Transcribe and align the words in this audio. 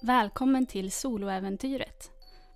Välkommen 0.00 0.66
till 0.66 0.92
soloäventyret. 0.92 2.10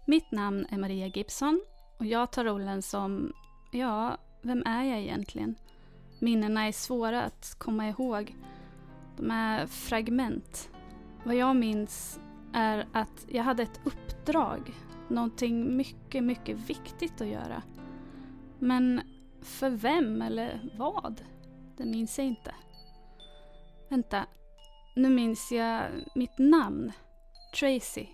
Mitt 0.06 0.30
namn 0.30 0.66
är 0.70 0.78
Maria 0.78 1.06
Gibson 1.06 1.60
och 1.98 2.06
jag 2.06 2.32
tar 2.32 2.44
rollen 2.44 2.82
som, 2.82 3.32
ja, 3.72 4.16
vem 4.42 4.62
är 4.66 4.84
jag 4.84 5.00
egentligen? 5.00 5.54
Minnena 6.18 6.66
är 6.66 6.72
svåra 6.72 7.22
att 7.22 7.54
komma 7.58 7.88
ihåg. 7.88 8.36
De 9.16 9.30
är 9.30 9.66
fragment. 9.66 10.70
Vad 11.24 11.34
jag 11.34 11.56
minns 11.56 12.20
är 12.52 12.86
att 12.92 13.26
jag 13.28 13.42
hade 13.42 13.62
ett 13.62 13.80
uppdrag. 13.84 14.72
Någonting 15.08 15.76
mycket, 15.76 16.24
mycket 16.24 16.56
viktigt 16.56 17.20
att 17.20 17.28
göra. 17.28 17.62
Men 18.58 19.00
för 19.42 19.70
vem 19.70 20.22
eller 20.22 20.70
vad? 20.78 21.22
Det 21.76 21.84
minns 21.84 22.18
jag 22.18 22.26
inte. 22.26 22.54
Vänta, 23.88 24.26
nu 24.96 25.10
minns 25.10 25.52
jag 25.52 25.84
mitt 26.14 26.38
namn. 26.38 26.92
Tracy. 27.52 28.06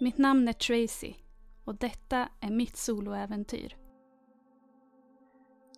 Mitt 0.00 0.18
namn 0.18 0.48
är 0.48 0.52
Tracy 0.52 1.14
och 1.64 1.74
detta 1.74 2.28
är 2.40 2.50
mitt 2.50 2.76
soloäventyr. 2.76 3.76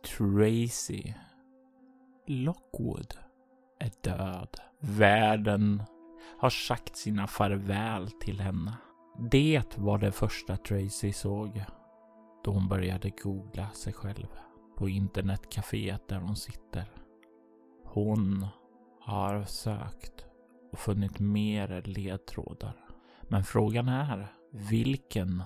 Tracy 0.02 1.14
Lockwood 2.26 3.14
är 3.80 3.90
död. 4.02 4.56
Världen 4.80 5.82
har 6.38 6.50
sagt 6.50 6.96
sina 6.96 7.26
farväl 7.26 8.10
till 8.10 8.40
henne. 8.40 8.76
Det 9.30 9.78
var 9.78 9.98
det 9.98 10.12
första 10.12 10.56
Tracy 10.56 11.12
såg 11.12 11.64
då 12.44 12.50
hon 12.50 12.68
började 12.68 13.10
googla 13.10 13.70
sig 13.70 13.92
själv 13.92 14.26
på 14.76 14.88
internetcaféet 14.88 16.08
där 16.08 16.20
hon 16.20 16.36
sitter. 16.36 16.92
Hon 17.84 18.46
har 19.00 19.44
sökt 19.44 20.27
och 20.72 20.78
funnit 20.78 21.18
mer 21.18 21.82
ledtrådar. 21.84 22.76
Men 23.22 23.44
frågan 23.44 23.88
är 23.88 24.28
vilken 24.70 25.42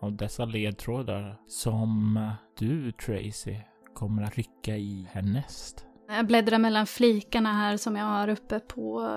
av 0.00 0.16
dessa 0.16 0.44
ledtrådar 0.44 1.40
som 1.46 2.20
du 2.58 2.92
Tracy 2.92 3.56
kommer 3.94 4.22
att 4.22 4.36
rycka 4.36 4.76
i 4.76 5.06
härnäst. 5.12 5.86
Jag 6.08 6.26
bläddrar 6.26 6.58
mellan 6.58 6.86
flikarna 6.86 7.52
här 7.52 7.76
som 7.76 7.96
jag 7.96 8.04
har 8.04 8.28
uppe 8.28 8.60
på, 8.60 9.08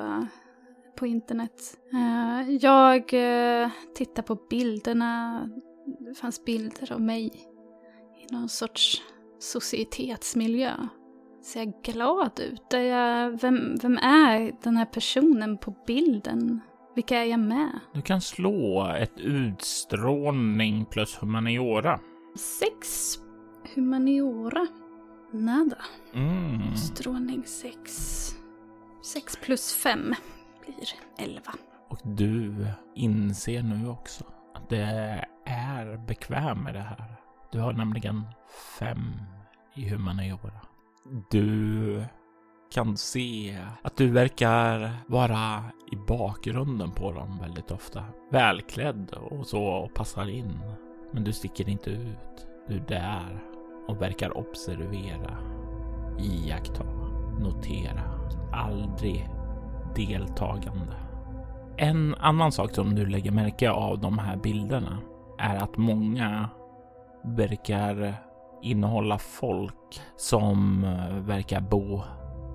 på 0.95 1.07
internet. 1.07 1.77
Eh, 1.93 2.55
jag 2.55 3.13
eh, 3.13 3.69
tittar 3.95 4.23
på 4.23 4.37
bilderna. 4.49 5.41
Det 5.99 6.15
fanns 6.15 6.45
bilder 6.45 6.91
av 6.91 7.01
mig 7.01 7.31
i 8.17 8.33
någon 8.33 8.49
sorts 8.49 9.01
societetsmiljö. 9.39 10.87
Ser 11.45 11.59
jag 11.59 11.73
glad 11.83 12.39
ut? 12.39 12.73
Är 12.73 12.79
jag, 12.79 13.41
vem, 13.41 13.75
vem 13.81 13.97
är 13.97 14.51
den 14.63 14.77
här 14.77 14.85
personen 14.85 15.57
på 15.57 15.75
bilden? 15.87 16.59
Vilka 16.95 17.17
är 17.17 17.25
jag 17.25 17.39
med? 17.39 17.79
Du 17.93 18.01
kan 18.01 18.21
slå 18.21 18.87
ett 18.99 19.19
utstrålning 19.19 20.85
plus 20.85 21.17
humaniora. 21.21 21.99
Sex 22.59 23.13
humaniora. 23.75 24.67
Nada. 25.31 25.77
Mm. 26.13 26.75
Strålning 26.75 27.43
sex. 27.43 27.91
Sex 29.13 29.35
plus 29.35 29.75
fem 29.75 30.13
blir 30.65 30.89
elva. 31.27 31.53
Och 31.89 31.99
du 32.03 32.67
inser 32.95 33.63
nu 33.63 33.87
också 33.87 34.23
att 34.53 34.69
det 34.69 35.25
är 35.45 36.07
bekväm 36.07 36.63
med 36.63 36.73
det 36.73 36.79
här. 36.79 37.15
Du 37.51 37.59
har 37.59 37.73
nämligen 37.73 38.23
fem 38.79 39.13
i 39.73 39.89
humaniora. 39.89 40.74
Du 41.29 42.03
kan 42.71 42.97
se 42.97 43.57
att 43.81 43.97
du 43.97 44.09
verkar 44.09 44.91
vara 45.07 45.63
i 45.91 45.95
bakgrunden 45.95 46.91
på 46.91 47.11
dem 47.11 47.37
väldigt 47.41 47.71
ofta. 47.71 48.03
Välklädd 48.31 49.11
och 49.11 49.47
så 49.47 49.63
och 49.63 49.93
passar 49.93 50.29
in. 50.29 50.59
Men 51.11 51.23
du 51.23 51.33
sticker 51.33 51.69
inte 51.69 51.89
ut. 51.89 52.47
Du 52.67 52.75
är 52.75 52.85
där 52.87 53.43
och 53.87 54.01
verkar 54.01 54.37
observera, 54.37 55.37
iaktta, 56.19 56.83
notera. 57.39 58.01
Aldrig 58.53 59.29
deltagande. 59.95 60.93
En 61.77 62.15
annan 62.15 62.51
sak 62.51 62.75
som 62.75 62.95
du 62.95 63.05
lägger 63.05 63.31
märke 63.31 63.71
av 63.71 63.99
de 63.99 64.19
här 64.19 64.35
bilderna 64.37 64.97
är 65.39 65.55
att 65.55 65.77
många 65.77 66.49
verkar 67.23 68.24
innehålla 68.65 69.17
folk 69.17 70.01
som 70.17 70.83
eh, 70.83 71.15
verkar 71.15 71.61
bo 71.61 72.01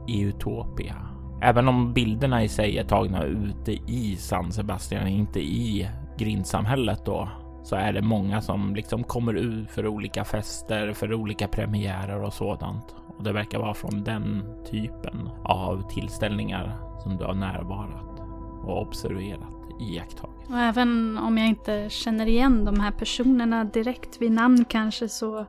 i 0.08 0.20
Utopia. 0.20 0.96
Även 1.42 1.68
om 1.68 1.92
bilderna 1.92 2.44
i 2.44 2.48
sig 2.48 2.78
är 2.78 2.84
tagna 2.84 3.24
ute 3.24 3.72
i 3.72 4.16
San 4.16 4.52
Sebastian, 4.52 5.06
inte 5.06 5.40
i 5.40 5.88
grindsamhället 6.18 7.04
då, 7.04 7.28
så 7.62 7.76
är 7.76 7.92
det 7.92 8.02
många 8.02 8.40
som 8.40 8.74
liksom 8.74 9.04
kommer 9.04 9.34
ut 9.34 9.70
för 9.70 9.86
olika 9.86 10.24
fester, 10.24 10.92
för 10.92 11.14
olika 11.14 11.48
premiärer 11.48 12.22
och 12.22 12.32
sådant. 12.32 12.94
Och 13.16 13.24
det 13.24 13.32
verkar 13.32 13.58
vara 13.58 13.74
från 13.74 14.04
den 14.04 14.44
typen 14.70 15.28
av 15.44 15.90
tillställningar 15.90 16.76
som 17.02 17.16
du 17.16 17.24
har 17.24 17.34
närvarat 17.34 18.20
och 18.64 18.82
observerat, 18.82 19.80
iakttagit. 19.80 20.48
Och 20.48 20.58
även 20.58 21.18
om 21.18 21.38
jag 21.38 21.48
inte 21.48 21.90
känner 21.90 22.26
igen 22.26 22.64
de 22.64 22.80
här 22.80 22.90
personerna 22.90 23.64
direkt 23.64 24.22
vid 24.22 24.32
namn 24.32 24.64
kanske 24.64 25.08
så, 25.08 25.46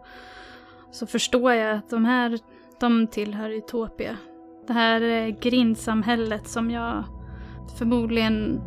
så 0.92 1.08
förstår 1.08 1.54
jag 1.54 1.78
att 1.78 1.90
de 1.90 2.06
här, 2.06 2.40
de 2.80 3.08
tillhör 3.08 3.50
Utopia. 3.50 4.18
Det 4.68 4.74
här 4.74 5.02
eh, 5.02 5.28
grindsamhället 5.40 6.48
som 6.48 6.72
jag 6.72 7.04
förmodligen 7.78 8.62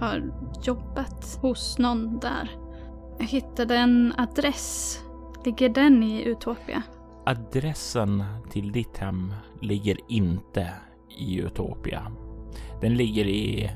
har 0.00 0.32
jobbat 0.62 1.38
hos 1.42 1.78
någon 1.78 2.18
där. 2.18 2.50
Jag 3.18 3.26
hittade 3.26 3.76
en 3.76 4.14
adress. 4.18 4.98
Ligger 5.44 5.68
den 5.68 6.02
i 6.02 6.24
Utopia? 6.24 6.82
Adressen 7.26 8.24
till 8.50 8.72
ditt 8.72 8.98
hem 8.98 9.34
ligger 9.60 9.96
inte 10.08 10.70
i 11.18 11.38
Utopia. 11.40 12.12
Den 12.80 12.94
ligger 12.96 13.26
i 13.26 13.70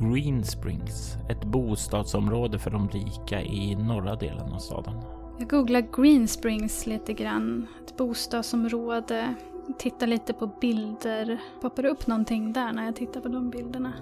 Green 0.00 0.44
Springs, 0.44 1.16
ett 1.28 1.44
bostadsområde 1.44 2.58
för 2.58 2.70
de 2.70 2.88
rika 2.88 3.42
i 3.42 3.74
norra 3.74 4.14
delen 4.16 4.52
av 4.52 4.58
staden. 4.58 5.19
Jag 5.40 5.48
googlar 5.48 6.02
Green 6.02 6.28
Springs 6.28 6.86
lite 6.86 7.12
grann. 7.12 7.66
Ett 7.84 7.96
bostadsområde. 7.96 9.34
Tittar 9.78 10.06
lite 10.06 10.32
på 10.32 10.46
bilder. 10.60 11.40
Poppar 11.62 11.82
det 11.82 11.88
upp 11.88 12.06
någonting 12.06 12.52
där 12.52 12.72
när 12.72 12.84
jag 12.84 12.96
tittar 12.96 13.20
på 13.20 13.28
de 13.28 13.50
bilderna? 13.50 13.92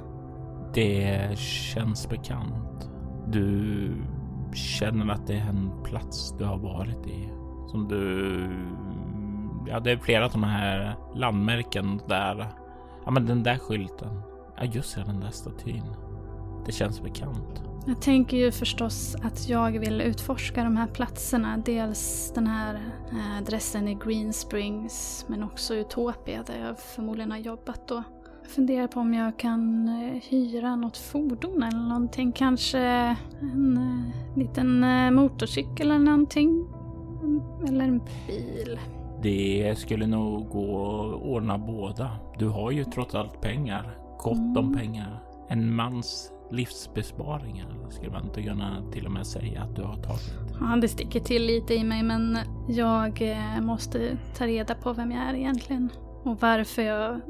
Det 0.75 1.39
känns 1.39 2.09
bekant. 2.09 2.91
Du 3.29 3.93
känner 4.55 5.13
att 5.13 5.27
det 5.27 5.35
är 5.35 5.49
en 5.49 5.71
plats 5.85 6.35
du 6.39 6.45
har 6.45 6.59
varit 6.59 7.07
i. 7.07 7.29
Som 7.67 7.89
du... 7.89 8.51
Ja, 9.67 9.81
det 9.81 9.91
är 9.93 9.97
flera 9.97 10.29
sådana 10.29 10.47
här 10.47 10.97
landmärken 11.15 12.01
där. 12.09 12.47
Ja, 13.05 13.11
men 13.11 13.27
den 13.27 13.43
där 13.43 13.59
skylten. 13.59 14.21
Ja, 14.57 14.65
just 14.65 14.97
det, 14.97 15.05
den 15.05 15.21
där 15.21 15.31
statyn. 15.31 15.85
Det 16.67 16.73
känns 16.73 17.03
bekant. 17.03 17.68
Jag 17.89 18.01
tänker 18.03 18.37
ju 18.37 18.53
förstås 18.53 19.17
att 19.23 19.49
jag 19.49 19.79
vill 19.79 20.01
utforska 20.01 20.65
de 20.65 20.77
här 20.77 20.87
platserna. 20.87 21.57
Dels 21.65 22.33
den 22.35 22.47
här 22.47 22.75
eh, 23.11 23.39
adressen 23.39 23.89
i 23.89 23.95
Green 23.95 24.33
Springs, 24.33 25.25
men 25.29 25.43
också 25.43 25.75
Utopia 25.75 26.43
där 26.43 26.67
jag 26.67 26.79
förmodligen 26.79 27.31
har 27.31 27.39
jobbat 27.39 27.89
då. 27.89 28.03
Jag 28.43 28.51
funderar 28.51 28.87
på 28.87 29.01
om 29.01 29.15
jag 29.15 29.39
kan 29.39 29.89
eh, 29.89 30.23
hyra 30.31 30.77
något 30.77 30.97
fordon 30.97 31.63
eller 31.63 31.89
någonting. 31.89 32.33
Kanske 32.33 32.79
en 33.41 33.77
eh, 33.77 34.39
liten 34.39 34.81
motorcykel 35.15 35.91
eller 35.91 36.05
någonting. 36.05 36.67
Eller 37.69 37.85
en 37.85 38.01
bil. 38.27 38.79
Det 39.23 39.75
skulle 39.79 40.07
nog 40.07 40.49
gå 40.49 40.79
att 41.01 41.23
ordna 41.23 41.59
båda. 41.59 42.11
Du 42.39 42.49
har 42.49 42.71
ju 42.71 42.85
trots 42.85 43.15
allt 43.15 43.41
pengar. 43.41 43.99
Gott 44.19 44.37
om 44.39 44.57
Mm. 44.59 44.75
pengar. 44.79 45.23
En 45.49 45.75
mans 45.75 46.33
livsbesparingar 46.51 47.91
skulle 47.91 48.11
man 48.11 48.25
inte 48.25 48.43
kunna 48.43 48.83
till 48.93 49.07
och 49.07 49.13
med 49.13 49.27
säga 49.27 49.63
att 49.63 49.77
du 49.77 49.83
har 49.83 49.97
tagit. 49.97 50.35
Ja, 50.61 50.77
det 50.81 50.89
sticker 50.89 51.21
till 51.21 51.47
lite 51.47 51.75
i 51.75 51.85
mig 51.85 52.03
men 52.03 52.39
jag 52.69 53.23
eh, 53.23 53.61
måste 53.61 54.19
ta 54.37 54.47
reda 54.47 54.75
på 54.75 54.93
vem 54.93 55.13
jag 55.13 55.23
är 55.23 55.35
egentligen. 55.35 55.89
Och 56.25 56.41
varför 56.41 56.83
jag 56.83 57.21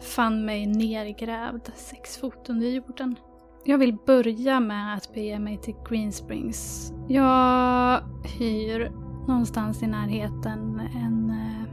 fann 0.00 0.44
mig 0.44 0.66
nergrävd 0.66 1.70
sex 1.74 2.16
fot 2.16 2.46
under 2.48 2.68
jorden. 2.68 3.16
Jag 3.64 3.78
vill 3.78 3.96
börja 4.06 4.60
med 4.60 4.94
att 4.94 5.14
bege 5.14 5.38
mig 5.38 5.58
till 5.58 5.74
Green 5.88 6.12
Springs. 6.12 6.92
Jag 7.08 8.00
hyr 8.38 8.92
någonstans 9.28 9.82
i 9.82 9.86
närheten 9.86 10.80
en, 10.94 11.30
eh, 11.30 11.68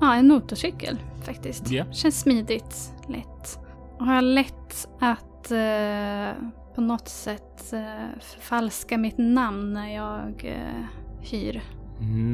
ja, 0.00 0.14
en 0.14 0.28
motorcykel 0.28 0.98
faktiskt. 1.22 1.70
Ja. 1.70 1.84
Känns 1.92 2.20
smidigt, 2.20 2.92
lätt. 3.06 3.58
Och 3.98 4.06
har 4.06 4.14
jag 4.14 4.24
lätt 4.24 4.88
att 5.00 5.31
eh, 5.50 6.34
på 6.74 6.80
något 6.80 7.08
sätt 7.08 7.72
eh, 7.72 8.20
förfalska 8.20 8.98
mitt 8.98 9.18
namn 9.18 9.72
när 9.72 9.94
jag 9.94 10.44
eh, 10.44 10.84
hyr. 11.20 11.62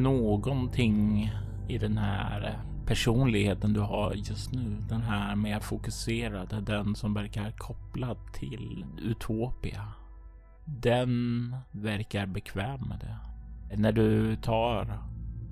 Någonting 0.03 1.31
i 1.69 1.79
den 1.79 1.99
här 1.99 2.59
personligheten 2.87 3.73
du 3.73 3.81
har 3.81 4.13
just 4.15 4.53
nu, 4.53 4.77
den 4.89 5.03
här 5.03 5.37
mer 5.37 5.61
fokuserade, 5.61 6.61
den 6.61 6.95
som 6.95 7.15
verkar 7.15 7.51
kopplad 7.51 8.17
till 8.35 8.85
Utopia. 9.03 9.93
Den 10.65 11.57
verkar 11.71 12.27
bekväm 12.27 12.81
med 12.89 12.99
det. 13.01 13.19
När 13.77 13.93
du 13.93 14.37
tar 14.37 15.03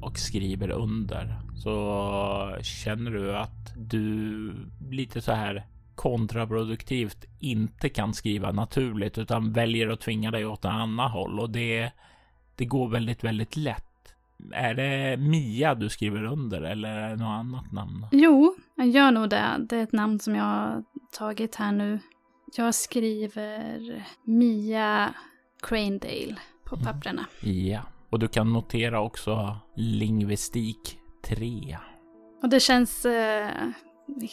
och 0.00 0.19
skriver 0.19 0.70
under 0.70 1.41
så 1.55 2.56
känner 2.62 3.11
du 3.11 3.37
att 3.37 3.75
du 3.76 4.52
lite 4.91 5.20
så 5.20 5.32
här 5.32 5.67
kontraproduktivt 5.97 7.25
inte 7.41 7.89
kan 7.89 8.15
skriva 8.15 8.53
naturligt 8.53 9.19
utan 9.19 9.53
väljer 9.53 9.89
att 9.89 10.01
tvinga 10.01 10.31
dig 10.31 10.47
åt 10.47 10.59
ett 10.59 10.65
annat 10.65 11.13
håll 11.13 11.41
och 11.41 11.51
det, 11.51 11.91
det 12.57 12.65
går 12.65 12.89
väldigt, 12.89 13.25
väldigt 13.25 13.57
lätt. 13.57 13.83
Är 14.53 14.75
det 14.75 15.17
Mia 15.17 15.75
du 15.75 15.89
skriver 15.89 16.25
under 16.25 16.63
eller 16.63 16.89
är 16.89 17.11
det 17.11 17.17
något 17.17 17.41
annat 17.41 17.73
namn? 17.73 18.07
Jo, 18.13 18.57
jag 18.75 18.89
gör 18.89 19.11
nog 19.11 19.31
det. 19.31 19.57
Det 19.59 19.77
är 19.77 19.83
ett 19.83 19.93
namn 19.93 20.19
som 20.19 20.35
jag 20.35 20.45
har 20.45 20.85
tagit 21.19 21.55
här 21.55 21.73
nu. 21.73 21.99
Jag 22.57 22.75
skriver 22.75 24.05
Mia 24.25 25.15
Cranedale 25.63 26.37
på 26.65 26.77
papperna. 26.77 27.27
Mm. 27.43 27.67
Ja, 27.67 27.81
och 28.11 28.19
du 28.19 28.29
kan 28.29 28.53
notera 28.53 29.01
också 29.01 29.57
lingvistik 29.77 30.99
3. 31.25 31.79
Och 32.43 32.49
det 32.49 32.61
känns 32.61 33.05
eh, 33.05 33.69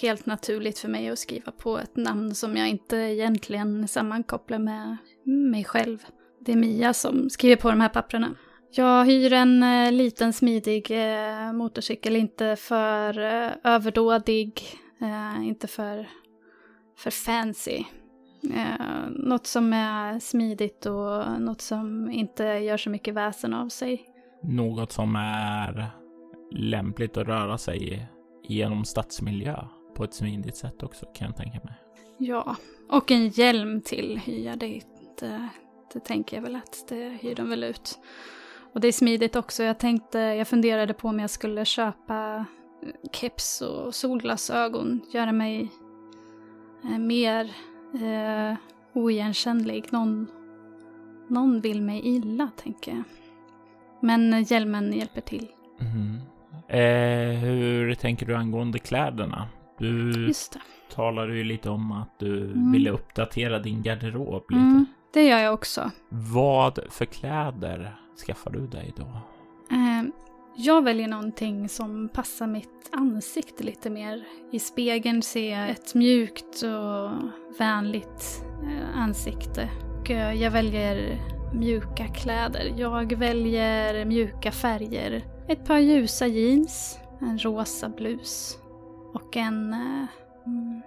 helt 0.01 0.25
naturligt 0.25 0.79
för 0.79 0.89
mig 0.89 1.09
att 1.09 1.19
skriva 1.19 1.51
på 1.51 1.77
ett 1.77 1.95
namn 1.95 2.35
som 2.35 2.57
jag 2.57 2.69
inte 2.69 2.95
egentligen 2.95 3.87
sammankopplar 3.87 4.59
med 4.59 4.97
mig 5.25 5.63
själv. 5.63 6.05
Det 6.39 6.51
är 6.51 6.55
Mia 6.55 6.93
som 6.93 7.29
skriver 7.29 7.55
på 7.55 7.69
de 7.69 7.81
här 7.81 7.89
papperna. 7.89 8.35
Jag 8.75 9.05
hyr 9.05 9.33
en 9.33 9.63
eh, 9.63 9.91
liten 9.91 10.33
smidig 10.33 10.91
eh, 10.91 11.53
motorcykel, 11.53 12.15
inte 12.15 12.55
för 12.55 13.19
eh, 13.19 13.51
överdådig, 13.63 14.61
eh, 15.01 15.47
inte 15.47 15.67
för, 15.67 16.07
för 16.97 17.11
fancy. 17.11 17.83
Eh, 18.55 19.09
något 19.09 19.47
som 19.47 19.73
är 19.73 20.19
smidigt 20.19 20.85
och 20.85 21.41
något 21.41 21.61
som 21.61 22.11
inte 22.11 22.43
gör 22.43 22.77
så 22.77 22.89
mycket 22.89 23.13
väsen 23.13 23.53
av 23.53 23.69
sig. 23.69 24.01
Något 24.43 24.91
som 24.91 25.15
är 25.15 25.85
lämpligt 26.51 27.17
att 27.17 27.27
röra 27.27 27.57
sig 27.57 27.93
i 27.93 28.01
genom 28.43 28.85
stadsmiljö 28.85 29.67
på 29.95 30.03
ett 30.03 30.13
smidigt 30.13 30.55
sätt 30.55 30.83
också 30.83 31.05
kan 31.05 31.27
jag 31.27 31.37
tänka 31.37 31.59
mig. 31.63 31.73
Ja, 32.17 32.55
och 32.89 33.11
en 33.11 33.29
hjälm 33.29 33.81
till 33.81 34.19
hyr 34.25 34.55
det, 34.55 34.81
det, 35.19 35.49
det 35.93 35.99
tänker 35.99 36.37
jag 36.37 36.43
väl 36.43 36.55
att 36.55 36.85
det 36.89 37.09
hyr 37.09 37.35
de 37.35 37.49
väl 37.49 37.63
ut. 37.63 37.99
Och 38.73 38.79
det 38.81 38.87
är 38.87 38.91
smidigt 38.91 39.35
också. 39.35 39.63
Jag 39.63 39.79
tänkte, 39.79 40.19
jag 40.19 40.47
funderade 40.47 40.93
på 40.93 41.07
om 41.07 41.19
jag 41.19 41.29
skulle 41.29 41.65
köpa 41.65 42.45
keps 43.11 43.61
och 43.61 43.95
solglasögon, 43.95 45.01
göra 45.11 45.31
mig 45.31 45.71
eh, 46.83 46.97
mer 46.97 47.55
eh, 47.93 48.57
oigenkännlig. 48.93 49.85
Någon, 49.91 50.27
någon 51.29 51.61
vill 51.61 51.81
mig 51.81 52.01
illa, 52.03 52.49
tänker 52.57 52.91
jag. 52.91 53.03
Men 54.01 54.43
hjälmen 54.43 54.93
hjälper 54.93 55.21
till. 55.21 55.47
Mm. 55.79 56.32
Eh, 56.67 57.39
hur 57.39 57.93
tänker 57.95 58.25
du 58.25 58.35
angående 58.35 58.79
kläderna? 58.79 59.47
Du 59.79 60.11
Just 60.27 60.53
det. 60.53 60.59
talade 60.95 61.35
ju 61.37 61.43
lite 61.43 61.69
om 61.69 61.91
att 61.91 62.19
du 62.19 62.43
Mm. 62.45 62.71
ville 62.71 62.89
uppdatera 62.89 63.59
din 63.59 63.81
garderob 63.81 64.43
lite. 64.51 64.61
Mm, 64.61 64.85
det 65.13 65.23
gör 65.27 65.39
jag 65.39 65.53
också. 65.53 65.91
Vad 66.09 66.79
för 66.89 67.05
kläder 67.05 67.95
skaffar 68.27 68.51
du 68.51 68.67
dig 68.67 68.93
då? 68.97 69.03
Eh, 69.75 70.03
jag 70.55 70.83
väljer 70.83 71.07
någonting 71.07 71.69
som 71.69 72.09
passar 72.09 72.47
mitt 72.47 72.89
ansikte 72.91 73.63
lite 73.63 73.89
mer. 73.89 74.23
I 74.51 74.59
spegeln 74.59 75.21
ser 75.21 75.59
jag 75.59 75.69
ett 75.69 75.95
mjukt 75.95 76.63
och 76.63 77.11
vänligt 77.59 78.43
eh, 78.63 78.97
ansikte. 79.01 79.69
Och 79.99 80.11
eh, 80.11 80.33
jag 80.41 80.51
väljer 80.51 81.17
mjuka 81.53 82.07
kläder. 82.07 82.73
Jag 82.77 83.13
väljer 83.13 84.05
mjuka 84.05 84.51
färger. 84.51 85.21
Ett 85.47 85.65
par 85.65 85.77
ljusa 85.79 86.27
jeans, 86.27 86.99
en 87.21 87.39
rosa 87.39 87.89
blus 87.89 88.57
och 89.13 89.37
en... 89.37 89.73
eh, 89.73 90.05
mm, 90.45 90.81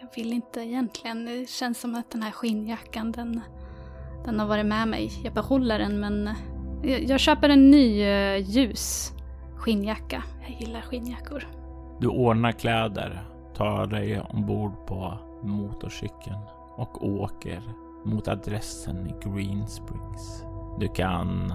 jag 0.00 0.08
vill 0.14 0.32
inte 0.32 0.60
egentligen. 0.60 1.24
Det 1.24 1.48
känns 1.50 1.80
som 1.80 1.94
att 1.94 2.10
den 2.10 2.22
här 2.22 2.30
skinnjackan, 2.30 3.12
den, 3.12 3.40
den 4.24 4.40
har 4.40 4.46
varit 4.46 4.66
med 4.66 4.88
mig. 4.88 5.10
Jag 5.24 5.34
behåller 5.34 5.78
den 5.78 6.00
men 6.00 6.26
eh, 6.26 6.34
jag, 6.82 7.02
jag 7.02 7.20
köper 7.20 7.48
en 7.48 7.70
ny 7.70 8.02
eh, 8.02 8.50
ljus 8.50 9.12
skinnjacka. 9.56 10.22
Jag 10.48 10.60
gillar 10.60 10.80
skinnjackor. 10.80 11.48
Du 12.00 12.08
ordnar 12.08 12.52
kläder, 12.52 13.22
tar 13.54 13.86
dig 13.86 14.20
ombord 14.20 14.86
på 14.86 15.18
motorcykeln 15.42 16.40
och 16.76 17.08
åker 17.08 17.62
mot 18.04 18.28
adressen 18.28 19.06
i 19.06 19.28
Green 19.28 19.66
Springs. 19.66 20.44
Du 20.78 20.88
kan 20.88 21.52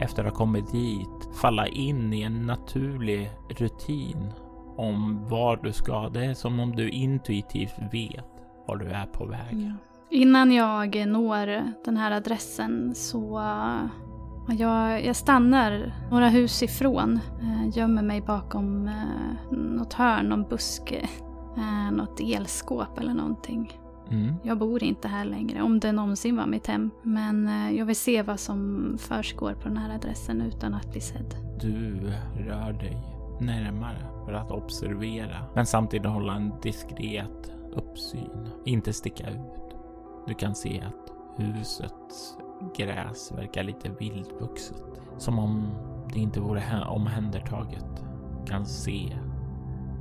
efter 0.00 0.24
att 0.24 0.30
ha 0.30 0.38
kommit 0.38 0.72
dit 0.72 1.28
falla 1.34 1.66
in 1.66 2.12
i 2.12 2.22
en 2.22 2.46
naturlig 2.46 3.30
rutin 3.48 4.32
om 4.76 5.28
var 5.28 5.56
du 5.56 5.72
ska. 5.72 6.08
Det 6.08 6.24
är 6.24 6.34
som 6.34 6.60
om 6.60 6.76
du 6.76 6.90
intuitivt 6.90 7.74
vet 7.92 8.24
var 8.66 8.76
du 8.76 8.86
är 8.86 9.06
på 9.06 9.26
väg. 9.26 9.72
Innan 10.10 10.52
jag 10.52 11.06
når 11.06 11.62
den 11.84 11.96
här 11.96 12.10
adressen 12.10 12.94
så 12.94 13.38
uh, 13.38 13.86
jag, 14.58 15.04
jag 15.04 15.16
stannar 15.16 15.94
några 16.10 16.28
hus 16.28 16.62
ifrån. 16.62 17.20
Uh, 17.42 17.68
gömmer 17.78 18.02
mig 18.02 18.20
bakom 18.20 18.88
uh, 18.88 19.58
något 19.58 19.92
hörn, 19.92 20.26
någon 20.26 20.48
buske, 20.48 21.08
uh, 21.56 21.92
något 21.92 22.20
elskåp 22.20 22.98
eller 22.98 23.14
någonting. 23.14 23.83
Mm. 24.14 24.34
Jag 24.42 24.58
bor 24.58 24.82
inte 24.82 25.08
här 25.08 25.24
längre, 25.24 25.62
om 25.62 25.80
det 25.80 25.92
någonsin 25.92 26.36
var 26.36 26.46
mitt 26.46 26.66
hem. 26.66 26.90
Men 27.02 27.48
eh, 27.48 27.78
jag 27.78 27.86
vill 27.86 27.96
se 27.96 28.22
vad 28.22 28.40
som 28.40 28.88
försiggår 28.98 29.54
på 29.54 29.68
den 29.68 29.76
här 29.76 29.94
adressen 29.94 30.40
utan 30.40 30.74
att 30.74 30.90
bli 30.90 31.00
sedd. 31.00 31.34
Du 31.60 32.00
rör 32.38 32.72
dig 32.72 32.96
närmare 33.40 34.06
för 34.24 34.32
att 34.32 34.50
observera, 34.50 35.46
men 35.54 35.66
samtidigt 35.66 36.06
hålla 36.06 36.34
en 36.34 36.52
diskret 36.62 37.52
uppsyn. 37.72 38.48
Inte 38.64 38.92
sticka 38.92 39.30
ut. 39.30 39.76
Du 40.26 40.34
kan 40.34 40.54
se 40.54 40.82
att 40.86 41.12
husets 41.36 42.36
gräs 42.76 43.32
verkar 43.32 43.62
lite 43.62 43.90
vildvuxet. 44.00 45.00
Som 45.18 45.38
om 45.38 45.70
det 46.12 46.20
inte 46.20 46.40
vore 46.40 46.84
omhändertaget. 46.88 48.04
Kan 48.46 48.66
se 48.66 49.18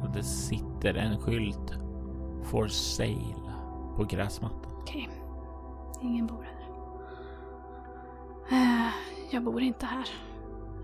att 0.04 0.14
det 0.14 0.24
sitter 0.24 0.94
en 0.94 1.20
skylt 1.20 1.74
For 2.44 2.68
sale 2.68 3.43
på 3.96 4.04
gräsmattan. 4.04 4.72
Okej, 4.82 5.10
ingen 6.02 6.28
bor 6.28 6.44
här. 6.44 6.54
Eh, 8.52 8.90
Jag 9.32 9.44
bor 9.44 9.62
inte 9.62 9.86
här. 9.86 10.08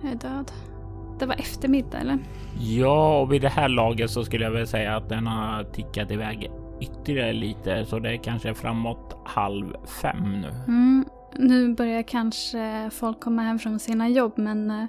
Jag 0.02 0.12
är 0.12 0.16
död. 0.16 0.52
Det 1.20 1.26
var 1.26 1.36
eftermiddag 1.36 1.98
eller? 1.98 2.18
Ja, 2.60 3.20
och 3.22 3.34
vid 3.34 3.42
det 3.42 3.50
här 3.50 3.70
laget 3.70 4.12
så 4.12 4.24
skulle 4.24 4.44
jag 4.46 4.52
väl 4.52 4.68
säga 4.68 4.96
att 4.96 5.10
den 5.10 5.28
har 5.28 5.64
tickat 5.64 6.12
iväg 6.12 6.52
ytterligare 6.82 7.34
lite, 7.34 7.86
så 7.86 8.00
det 8.00 8.10
är 8.14 8.18
kanske 8.18 8.54
framåt 8.54 9.18
halv 9.26 9.76
fem 10.02 10.42
nu. 10.42 10.48
Mm, 10.68 11.06
nu 11.36 11.74
börjar 11.76 12.02
kanske 12.04 12.90
folk 12.94 13.20
komma 13.20 13.42
hem 13.42 13.60
från 13.60 13.80
sina 13.80 14.10
jobb 14.10 14.34
men 14.36 14.72
eh, 14.72 14.86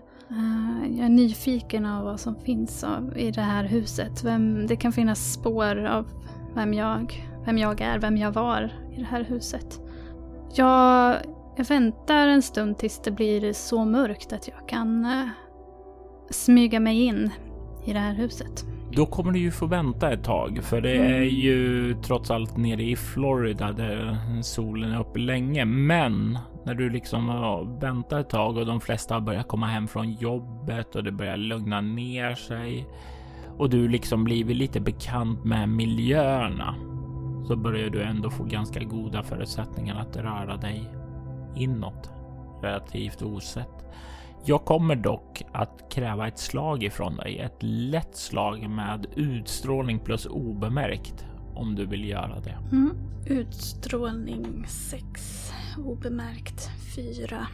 jag 0.90 1.04
är 1.06 1.08
nyfiken 1.08 1.86
av 1.86 2.04
vad 2.04 2.20
som 2.20 2.34
finns 2.34 2.84
av, 2.84 3.18
i 3.18 3.30
det 3.30 3.40
här 3.40 3.64
huset. 3.64 4.24
Vem, 4.24 4.66
det 4.66 4.76
kan 4.76 4.92
finnas 4.92 5.32
spår 5.32 5.84
av 5.84 6.06
vem 6.54 6.74
jag, 6.74 7.29
vem 7.44 7.58
jag 7.58 7.80
är, 7.80 7.98
vem 7.98 8.16
jag 8.16 8.32
var 8.32 8.72
i 8.96 9.00
det 9.00 9.06
här 9.06 9.24
huset. 9.24 9.80
Jag, 10.54 11.16
jag 11.56 11.64
väntar 11.64 12.28
en 12.28 12.42
stund 12.42 12.78
tills 12.78 13.02
det 13.02 13.10
blir 13.10 13.52
så 13.52 13.84
mörkt 13.84 14.32
att 14.32 14.48
jag 14.48 14.68
kan 14.68 15.04
eh, 15.04 15.28
smyga 16.30 16.80
mig 16.80 17.00
in 17.00 17.30
i 17.84 17.92
det 17.92 17.98
här 17.98 18.14
huset. 18.14 18.64
Då 18.92 19.06
kommer 19.06 19.32
du 19.32 19.38
ju 19.38 19.50
få 19.50 19.66
vänta 19.66 20.12
ett 20.12 20.24
tag, 20.24 20.60
för 20.62 20.80
det 20.80 20.96
är 20.96 21.22
ju 21.22 21.94
trots 22.02 22.30
allt 22.30 22.56
nere 22.56 22.82
i 22.82 22.96
Florida 22.96 23.72
där 23.72 24.18
solen 24.42 24.92
är 24.92 25.00
uppe 25.00 25.18
länge. 25.18 25.64
Men 25.64 26.38
när 26.64 26.74
du 26.74 26.90
liksom 26.90 27.28
har 27.28 27.80
väntat 27.80 28.20
ett 28.20 28.30
tag 28.30 28.56
och 28.56 28.66
de 28.66 28.80
flesta 28.80 29.14
har 29.14 29.20
börjat 29.20 29.48
komma 29.48 29.66
hem 29.66 29.88
från 29.88 30.12
jobbet 30.12 30.94
och 30.94 31.04
det 31.04 31.12
börjar 31.12 31.36
lugna 31.36 31.80
ner 31.80 32.34
sig 32.34 32.86
och 33.58 33.70
du 33.70 33.88
liksom 33.88 34.24
blivit 34.24 34.56
lite 34.56 34.80
bekant 34.80 35.44
med 35.44 35.68
miljöerna 35.68 36.74
så 37.50 37.56
börjar 37.56 37.90
du 37.90 38.02
ändå 38.02 38.30
få 38.30 38.44
ganska 38.44 38.80
goda 38.80 39.22
förutsättningar 39.22 40.00
att 40.00 40.16
röra 40.16 40.56
dig 40.56 40.90
inåt 41.56 42.10
relativt 42.62 43.22
osett. 43.22 43.84
Jag 44.44 44.64
kommer 44.64 44.96
dock 44.96 45.42
att 45.52 45.86
kräva 45.90 46.28
ett 46.28 46.38
slag 46.38 46.82
ifrån 46.82 47.16
dig. 47.16 47.38
Ett 47.38 47.56
lätt 47.60 48.16
slag 48.16 48.68
med 48.68 49.06
utstrålning 49.16 49.98
plus 49.98 50.26
obemärkt 50.26 51.24
om 51.54 51.74
du 51.74 51.86
vill 51.86 52.04
göra 52.04 52.40
det. 52.40 52.58
Mm. 52.72 52.96
Utstrålning 53.26 54.64
6. 54.68 55.52
Obemärkt 55.78 56.70
4. 56.96 57.46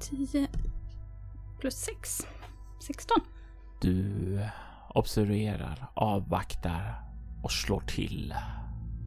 10 0.00 0.48
plus 1.60 1.74
6. 1.74 2.26
16. 2.86 3.20
Du 3.80 4.40
observerar, 4.88 5.86
avvaktar 5.94 7.02
och 7.42 7.52
slår 7.52 7.80
till. 7.80 8.34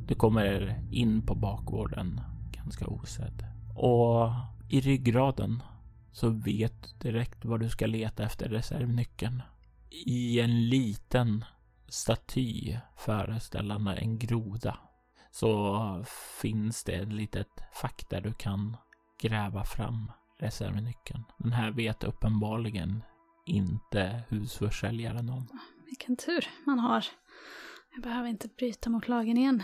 Du 0.08 0.16
kommer 0.16 0.84
in 0.92 1.26
på 1.26 1.36
bakgården 1.36 2.22
ganska 2.52 2.88
osedd. 2.88 3.46
Och 3.76 4.30
i 4.70 4.82
ryggraden 4.82 5.64
så 6.12 6.30
vet 6.30 6.84
du 6.84 7.12
direkt 7.12 7.46
var 7.46 7.58
du 7.58 7.70
ska 7.70 7.86
leta 7.86 8.24
efter 8.24 8.50
reservnyckeln. 8.50 9.42
I 10.06 10.40
en 10.40 10.70
liten 10.70 11.46
staty 11.88 12.78
föreställande 12.98 13.94
en 13.94 14.20
groda 14.20 14.78
så 15.32 16.06
finns 16.42 16.84
det 16.84 16.92
ett 16.92 17.14
litet 17.14 17.64
fack 17.82 18.06
där 18.10 18.22
du 18.22 18.34
kan 18.34 18.78
gräva 19.22 19.64
fram 19.64 20.12
reservnyckeln. 20.40 21.24
Den 21.38 21.52
här 21.52 21.72
vet 21.72 22.04
uppenbarligen 22.04 23.04
inte 23.46 24.24
husförsäljaren 24.30 25.30
om. 25.30 25.48
Vilken 25.86 26.18
tur 26.18 26.48
man 26.66 26.80
har. 26.80 27.06
Jag 27.94 28.04
behöver 28.04 28.30
inte 28.30 28.48
bryta 28.48 28.90
mot 28.90 29.08
lagen 29.08 29.38
igen. 29.38 29.64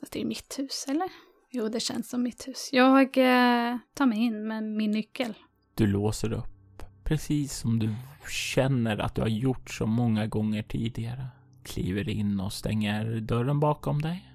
Fast 0.00 0.12
det 0.12 0.20
är 0.20 0.24
mitt 0.24 0.58
hus, 0.58 0.86
eller? 0.88 1.08
Jo, 1.50 1.68
det 1.68 1.80
känns 1.80 2.10
som 2.10 2.22
mitt 2.22 2.48
hus. 2.48 2.68
Jag 2.72 3.18
eh, 3.18 3.76
tar 3.94 4.06
mig 4.06 4.18
in 4.18 4.48
med 4.48 4.64
min 4.64 4.90
nyckel. 4.90 5.34
Du 5.74 5.86
låser 5.86 6.32
upp, 6.32 6.82
precis 7.04 7.56
som 7.56 7.78
du 7.78 7.94
känner 8.28 8.98
att 8.98 9.14
du 9.14 9.20
har 9.20 9.28
gjort 9.28 9.70
så 9.70 9.86
många 9.86 10.26
gånger 10.26 10.62
tidigare. 10.62 11.26
Kliver 11.64 12.08
in 12.08 12.40
och 12.40 12.52
stänger 12.52 13.20
dörren 13.20 13.60
bakom 13.60 14.02
dig. 14.02 14.32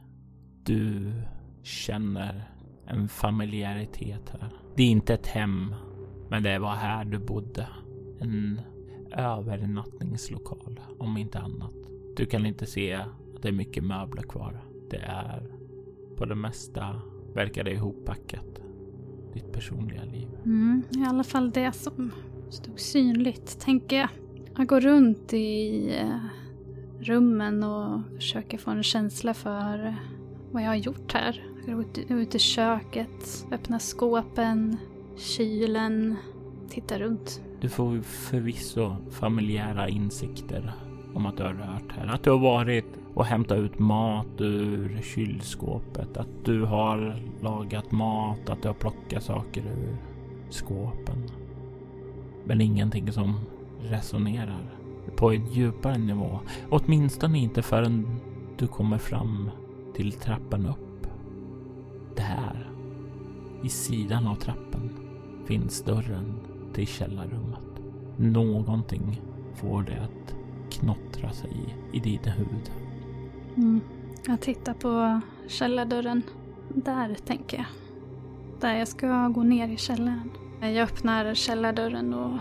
Du 0.63 1.13
känner 1.63 2.51
en 2.87 3.09
familjäritet 3.09 4.29
här. 4.29 4.49
Det 4.75 4.83
är 4.83 4.87
inte 4.87 5.13
ett 5.13 5.27
hem, 5.27 5.75
men 6.29 6.43
det 6.43 6.59
var 6.59 6.75
här 6.75 7.05
du 7.05 7.19
bodde. 7.19 7.67
En 8.21 8.61
övernattningslokal, 9.11 10.79
om 10.99 11.17
inte 11.17 11.39
annat. 11.39 11.73
Du 12.15 12.25
kan 12.25 12.45
inte 12.45 12.65
se 12.65 12.93
att 12.93 13.41
det 13.41 13.47
är 13.47 13.51
mycket 13.51 13.83
möbler 13.83 14.23
kvar. 14.23 14.63
Det 14.89 14.97
är 14.97 15.54
på 16.17 16.25
det 16.25 16.35
mesta 16.35 17.01
verkar 17.33 17.63
det 17.63 17.71
ihoppackat. 17.71 18.61
Ditt 19.33 19.51
personliga 19.51 20.03
liv. 20.03 20.27
Mm, 20.45 20.83
I 20.91 21.03
alla 21.03 21.23
fall 21.23 21.51
det 21.51 21.71
som 21.71 22.11
stod 22.49 22.79
synligt, 22.79 23.59
tänker 23.59 23.95
jag. 23.95 24.09
Jag 24.57 24.67
går 24.67 24.81
runt 24.81 25.33
i 25.33 25.89
eh, 26.01 26.17
rummen 26.99 27.63
och 27.63 28.01
försöker 28.15 28.57
få 28.57 28.71
en 28.71 28.83
känsla 28.83 29.33
för 29.33 29.95
vad 30.51 30.63
jag 30.63 30.67
har 30.67 30.75
gjort 30.75 31.13
här. 31.13 31.43
Jag 31.67 31.75
går 31.75 31.85
ut, 31.85 32.11
ut 32.11 32.35
i 32.35 32.39
köket, 32.39 33.45
öppnar 33.51 33.79
skåpen, 33.79 34.77
kylen, 35.17 36.15
tittar 36.69 36.99
runt. 36.99 37.41
Du 37.61 37.69
får 37.69 38.01
förvisso 38.01 38.95
familjära 39.11 39.89
insikter 39.89 40.73
om 41.13 41.25
att 41.25 41.37
du 41.37 41.43
har 41.43 41.53
rört 41.53 41.91
här. 41.91 42.07
Att 42.07 42.23
du 42.23 42.29
har 42.29 42.39
varit 42.39 42.85
och 43.15 43.25
hämta 43.25 43.55
ut 43.55 43.79
mat 43.79 44.41
ur 44.41 45.01
kylskåpet. 45.03 46.17
Att 46.17 46.45
du 46.45 46.61
har 46.61 47.15
lagat 47.41 47.91
mat, 47.91 48.49
att 48.49 48.61
du 48.61 48.67
har 48.67 48.75
plockat 48.75 49.23
saker 49.23 49.61
ur 49.61 49.97
skåpen. 50.49 51.23
Men 52.43 52.61
ingenting 52.61 53.11
som 53.11 53.39
resonerar 53.81 54.75
på 55.15 55.31
en 55.31 55.45
djupare 55.45 55.97
nivå. 55.97 56.39
Åtminstone 56.69 57.39
inte 57.39 57.61
förrän 57.61 58.19
du 58.57 58.67
kommer 58.67 58.97
fram 58.97 59.49
till 59.93 60.11
trappan 60.11 60.65
upp. 60.65 61.07
Där, 62.15 62.69
i 63.63 63.69
sidan 63.69 64.27
av 64.27 64.35
trappan, 64.35 64.89
finns 65.45 65.83
dörren 65.83 66.33
till 66.73 66.87
källarrummet. 66.87 67.81
Någonting 68.17 69.21
får 69.53 69.81
det 69.81 70.01
att 70.01 70.35
knottra 70.71 71.31
sig 71.31 71.75
i 71.93 71.99
din 71.99 72.19
huvud. 72.23 72.71
Mm. 73.57 73.81
Jag 74.27 74.41
tittar 74.41 74.73
på 74.73 75.21
källardörren. 75.47 76.21
Där, 76.69 77.15
tänker 77.25 77.57
jag. 77.57 77.65
Där 78.61 78.75
jag 78.77 78.87
ska 78.87 79.27
gå 79.27 79.43
ner 79.43 79.67
i 79.67 79.77
källaren. 79.77 80.31
Jag 80.61 80.77
öppnar 80.77 81.33
källardörren 81.33 82.13
och, 82.13 82.39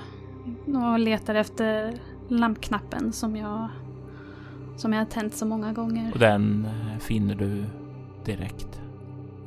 och 0.66 0.98
letar 0.98 1.34
efter 1.34 2.00
lampknappen 2.28 3.12
som 3.12 3.36
jag, 3.36 3.68
som 4.76 4.92
jag 4.92 5.00
har 5.00 5.06
tänt 5.06 5.34
så 5.34 5.46
många 5.46 5.72
gånger. 5.72 6.12
Och 6.12 6.18
den 6.18 6.64
eh, 6.64 6.98
finner 6.98 7.34
du 7.34 7.64
direkt. 8.24 8.80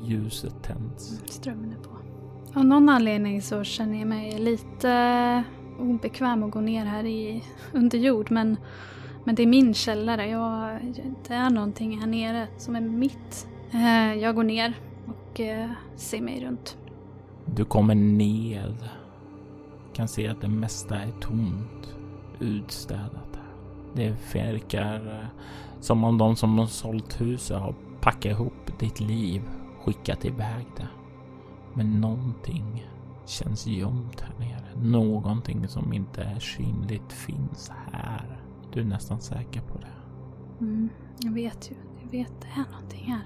Ljuset 0.03 0.63
tänds. 0.63 1.21
Strömmen 1.25 1.71
är 1.71 1.83
på. 1.83 1.97
Av 2.59 2.65
någon 2.65 2.89
anledning 2.89 3.41
så 3.41 3.63
känner 3.63 3.99
jag 3.99 4.07
mig 4.07 4.39
lite 4.39 5.43
obekväm 5.79 6.43
att 6.43 6.51
gå 6.51 6.61
ner 6.61 6.85
här 6.85 7.05
i, 7.05 7.43
under 7.73 7.97
jord. 7.97 8.31
Men, 8.31 8.57
men 9.27 9.35
det 9.35 9.43
är 9.43 9.47
min 9.47 9.73
källare. 9.73 10.29
Jag, 10.29 10.79
det 11.27 11.33
är 11.33 11.49
någonting 11.49 11.99
här 11.99 12.07
nere 12.07 12.47
som 12.57 12.75
är 12.75 12.81
mitt. 12.81 13.47
Eh, 13.71 14.13
jag 14.13 14.35
går 14.35 14.43
ner 14.43 14.73
och 15.05 15.39
eh, 15.39 15.69
ser 15.95 16.21
mig 16.21 16.45
runt. 16.45 16.77
Du 17.45 17.65
kommer 17.65 17.95
ned. 17.95 18.89
Kan 19.93 20.07
se 20.07 20.27
att 20.27 20.41
det 20.41 20.47
mesta 20.47 20.95
är 20.95 21.11
tomt. 21.21 21.95
Utstädat. 22.39 23.39
Det 23.93 24.15
verkar 24.33 24.95
eh, 24.95 25.27
som 25.79 26.03
om 26.03 26.17
de 26.17 26.35
som 26.35 26.59
har 26.59 26.65
sålt 26.65 27.21
huset 27.21 27.59
har 27.59 27.75
packat 28.01 28.25
ihop 28.25 28.79
ditt 28.79 28.99
liv, 28.99 29.41
skickat 29.85 30.25
iväg 30.25 30.65
det. 30.77 30.87
Men 31.73 32.01
någonting 32.01 32.87
känns 33.25 33.67
gömt 33.67 34.21
här 34.21 34.33
nere. 34.39 34.89
Någonting 34.89 35.67
som 35.67 35.93
inte 35.93 36.21
är 36.21 36.39
synligt 36.39 37.13
finns 37.13 37.71
här. 37.91 38.46
Du 38.77 38.81
är 38.81 38.85
nästan 38.85 39.21
säker 39.21 39.61
på 39.61 39.77
det. 39.77 39.87
Mm, 40.59 40.89
jag 41.19 41.31
vet 41.31 41.71
ju. 41.71 41.75
Jag 42.01 42.11
vet 42.11 42.41
det 42.41 42.47
är 42.47 42.71
någonting 42.71 43.11
här. 43.11 43.25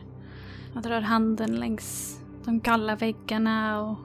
Jag 0.73 0.83
drar 0.83 1.01
handen 1.01 1.55
längs 1.59 2.19
de 2.45 2.59
kalla 2.59 2.95
väggarna 2.95 3.81
och 3.81 3.97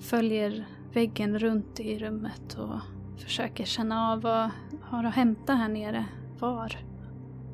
följer 0.00 0.66
väggen 0.92 1.38
runt 1.38 1.80
i 1.80 1.98
rummet 1.98 2.54
och 2.54 2.80
försöker 3.22 3.64
känna 3.64 4.12
av 4.12 4.20
vad 4.20 4.50
har 4.82 5.04
att 5.04 5.14
hämta 5.14 5.54
här 5.54 5.68
nere. 5.68 6.04
Var? 6.38 6.78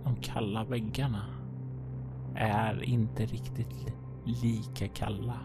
De 0.05 0.17
kalla 0.17 0.65
väggarna 0.65 1.25
är 2.35 2.83
inte 2.83 3.27
riktigt 3.27 3.95
lika 4.25 4.89
kalla 4.89 5.41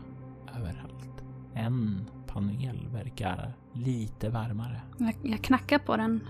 överallt. 0.55 1.23
En 1.53 2.05
panel 2.27 2.87
verkar 2.93 3.53
lite 3.73 4.29
varmare. 4.29 4.81
Jag, 4.97 5.15
jag 5.23 5.43
knackar 5.43 5.79
på 5.79 5.97
den 5.97 6.21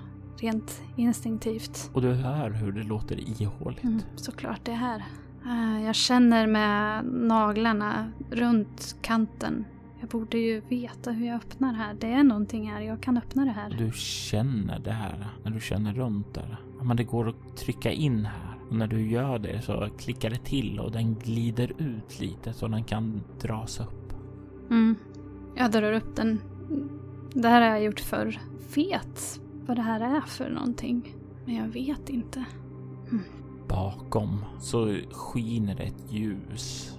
rent 0.41 0.81
instinktivt. 0.95 1.89
Och 1.93 2.01
du 2.01 2.13
hör 2.13 2.49
hur 2.49 2.71
det 2.71 2.83
låter 2.83 3.41
ihåligt. 3.41 3.83
Mm, 3.83 4.01
såklart 4.15 4.59
det 4.63 4.71
är 4.71 4.75
här. 4.75 5.03
Eh, 5.45 5.85
Jag 5.85 5.95
känner 5.95 6.47
med 6.47 7.05
naglarna 7.05 8.11
runt 8.31 8.95
kanten. 9.01 9.65
Jag 9.99 10.09
borde 10.09 10.37
ju 10.37 10.61
veta 10.69 11.11
hur 11.11 11.27
jag 11.27 11.35
öppnar 11.35 11.73
här. 11.73 11.93
Det 11.99 12.07
är 12.13 12.23
någonting 12.23 12.71
här, 12.71 12.81
jag 12.81 13.01
kan 13.01 13.17
öppna 13.17 13.45
det 13.45 13.51
här. 13.51 13.69
Du 13.77 13.91
känner 13.95 14.79
det 14.79 14.91
här 14.91 15.27
när 15.43 15.51
du 15.51 15.59
känner 15.59 15.93
runt 15.93 16.33
där. 16.33 16.57
Men 16.81 16.97
det 16.97 17.03
går 17.03 17.29
att 17.29 17.57
trycka 17.57 17.91
in 17.91 18.25
här. 18.25 18.55
Och 18.69 18.75
när 18.75 18.87
du 18.87 19.09
gör 19.09 19.39
det 19.39 19.61
så 19.61 19.87
klickar 19.97 20.29
det 20.29 20.43
till 20.45 20.79
och 20.79 20.91
den 20.91 21.15
glider 21.15 21.71
ut 21.77 22.19
lite 22.19 22.53
så 22.53 22.67
den 22.67 22.83
kan 22.83 23.21
dras 23.41 23.79
upp. 23.79 24.13
Mm. 24.69 24.95
Jag 25.55 25.71
drar 25.71 25.93
upp 25.93 26.15
den. 26.15 26.41
Det 27.33 27.47
här 27.47 27.61
har 27.61 27.67
jag 27.67 27.83
gjort 27.83 27.99
förr. 27.99 28.39
Vet 28.75 29.41
vad 29.69 29.77
det 29.77 29.81
här 29.81 30.17
är 30.17 30.21
för 30.21 30.49
någonting. 30.49 31.15
Men 31.45 31.55
jag 31.55 31.67
vet 31.67 32.09
inte. 32.09 32.45
Mm. 33.11 33.23
Bakom 33.67 34.45
så 34.59 34.97
skiner 35.11 35.75
det 35.75 35.83
ett 35.83 36.11
ljus. 36.11 36.97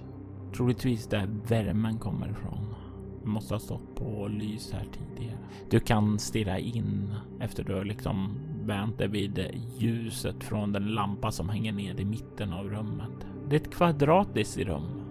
Troligtvis 0.55 1.07
där 1.07 1.29
värmen 1.47 1.97
kommer 1.99 2.29
ifrån. 2.31 2.75
Det 3.21 3.27
måste 3.27 3.53
ha 3.53 3.59
stått 3.59 3.95
på 3.95 4.27
lys 4.27 4.71
här 4.73 4.87
tidigare. 4.91 5.37
Du 5.69 5.79
kan 5.79 6.19
stirra 6.19 6.59
in 6.59 7.13
efter 7.39 7.63
du 7.63 7.73
har 7.73 7.85
liksom 7.85 8.39
vänt 8.63 8.97
dig 8.97 9.07
vid 9.07 9.39
ljuset 9.77 10.43
från 10.43 10.71
den 10.71 10.85
lampa 10.85 11.31
som 11.31 11.49
hänger 11.49 11.73
ner 11.73 11.99
i 11.99 12.05
mitten 12.05 12.53
av 12.53 12.69
rummet. 12.69 13.27
Det 13.49 13.55
är 13.55 13.59
ett 13.59 13.73
kvadratiskt 13.73 14.57
rum. 14.57 15.01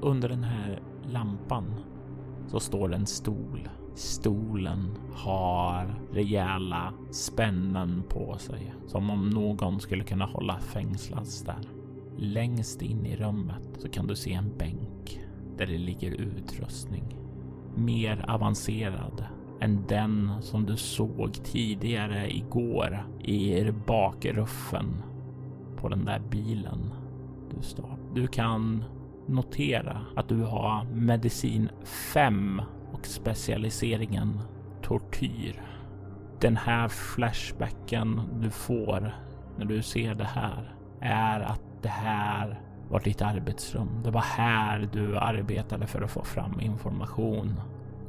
Under 0.00 0.28
den 0.28 0.44
här 0.44 0.82
lampan 1.12 1.74
så 2.48 2.60
står 2.60 2.94
en 2.94 3.06
stol. 3.06 3.68
Stolen 3.94 4.90
har 5.14 6.00
rejäla 6.12 6.92
spännen 7.10 8.02
på 8.08 8.38
sig, 8.38 8.74
som 8.86 9.10
om 9.10 9.30
någon 9.30 9.80
skulle 9.80 10.04
kunna 10.04 10.24
hålla 10.24 10.58
fängslad 10.58 11.26
där. 11.46 11.68
Längst 12.16 12.82
in 12.82 13.06
i 13.06 13.16
rummet 13.16 13.68
så 13.78 13.88
kan 13.88 14.06
du 14.06 14.16
se 14.16 14.32
en 14.32 14.56
bänk 14.58 15.20
där 15.58 15.66
det 15.66 15.78
ligger 15.78 16.10
utrustning. 16.10 17.16
Mer 17.76 18.24
avancerad 18.28 19.24
än 19.60 19.86
den 19.88 20.30
som 20.40 20.66
du 20.66 20.76
såg 20.76 21.44
tidigare 21.44 22.36
igår 22.36 23.06
i 23.24 23.70
bakruffen 23.86 25.02
på 25.76 25.88
den 25.88 26.04
där 26.04 26.22
bilen 26.30 26.90
du 27.56 27.62
står. 27.62 27.98
Du 28.14 28.26
kan 28.26 28.84
notera 29.26 30.00
att 30.16 30.28
du 30.28 30.42
har 30.42 30.84
medicin 30.84 31.68
5 32.14 32.62
och 33.02 33.06
specialiseringen 33.06 34.40
tortyr. 34.82 35.62
Den 36.40 36.56
här 36.56 36.88
flashbacken 36.88 38.20
du 38.40 38.50
får 38.50 39.14
när 39.58 39.64
du 39.64 39.82
ser 39.82 40.14
det 40.14 40.24
här 40.24 40.74
är 41.00 41.40
att 41.40 41.62
det 41.82 41.88
här 41.88 42.60
var 42.88 43.00
ditt 43.00 43.22
arbetsrum. 43.22 44.02
Det 44.04 44.10
var 44.10 44.20
här 44.20 44.88
du 44.92 45.18
arbetade 45.18 45.86
för 45.86 46.02
att 46.02 46.10
få 46.10 46.24
fram 46.24 46.60
information. 46.60 47.60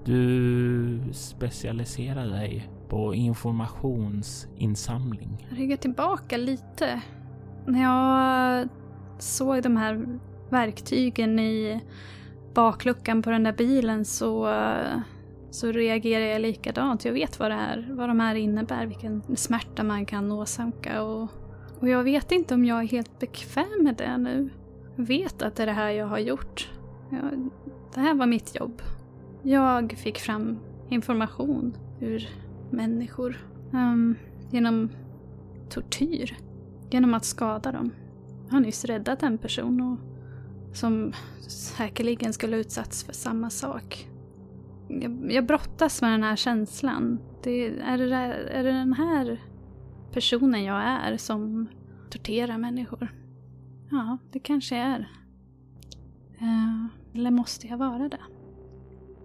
Du 0.06 1.00
specialiserade 1.12 2.30
dig 2.30 2.70
på 2.90 3.14
informationsinsamling. 3.14 5.48
Jag 5.50 5.60
ryggar 5.60 5.78
tillbaka 5.78 6.38
lite. 6.38 7.02
När 7.66 7.82
jag 7.82 8.68
såg 9.20 9.64
de 9.64 9.78
här 9.78 10.20
verktygen 10.50 11.40
i 11.40 11.82
bakluckan 12.53 13.22
på 13.22 13.29
den 13.29 13.43
där 13.43 13.53
bilen 13.53 14.05
så, 14.05 14.50
så 15.51 15.72
reagerar 15.72 16.25
jag 16.25 16.41
likadant. 16.41 17.05
Jag 17.05 17.13
vet 17.13 17.39
vad, 17.39 17.51
det 17.51 17.55
här, 17.55 17.88
vad 17.91 18.10
de 18.10 18.19
här 18.19 18.36
innebär, 18.36 18.86
vilken 18.86 19.24
smärta 19.36 19.83
man 19.83 20.05
kan 20.05 20.31
åsamka. 20.31 21.03
Och, 21.03 21.29
och 21.79 21.89
jag 21.89 22.03
vet 22.03 22.31
inte 22.31 22.53
om 22.53 22.65
jag 22.65 22.83
är 22.83 22.88
helt 22.88 23.19
bekväm 23.19 23.83
med 23.83 23.95
det 23.95 24.17
nu. 24.17 24.50
Jag 24.95 25.05
vet 25.05 25.41
att 25.41 25.55
det 25.55 25.63
är 25.63 25.67
det 25.67 25.74
här 25.74 25.89
jag 25.89 26.07
har 26.07 26.19
gjort. 26.19 26.72
Jag, 27.10 27.50
det 27.93 28.00
här 28.00 28.13
var 28.13 28.25
mitt 28.25 28.55
jobb. 28.55 28.81
Jag 29.43 29.91
fick 29.91 30.19
fram 30.19 30.60
information 30.89 31.77
ur 32.01 32.29
människor. 32.69 33.38
Um, 33.72 34.15
genom 34.51 34.89
tortyr. 35.69 36.38
Genom 36.89 37.13
att 37.13 37.25
skada 37.25 37.72
dem. 37.72 37.91
Jag 38.45 38.53
har 38.53 38.60
nyss 38.60 38.86
räddat 38.86 39.24
en 39.24 39.38
person 39.38 39.81
och 39.81 40.12
som 40.74 41.13
säkerligen 41.48 42.34
skulle 42.34 42.58
utsatts 42.58 43.03
för 43.03 43.13
samma 43.13 43.50
sak. 43.50 44.08
Jag, 44.88 45.32
jag 45.32 45.46
brottas 45.46 46.01
med 46.01 46.12
den 46.12 46.24
här 46.24 46.36
känslan. 46.36 47.20
Det, 47.44 47.68
är, 47.68 47.98
det, 47.98 48.15
är 48.15 48.63
det 48.63 48.72
den 48.72 48.94
här 48.94 49.42
personen 50.12 50.63
jag 50.63 50.84
är 50.84 51.18
som 51.18 51.68
torterar 52.10 52.58
människor? 52.58 53.13
Ja, 53.92 54.18
det 54.32 54.39
kanske 54.39 54.75
är. 54.75 55.00
Uh, 56.42 56.86
eller 57.13 57.32
måste 57.32 57.68
jag 57.68 57.77
vara 57.77 58.10
det? 58.10 58.20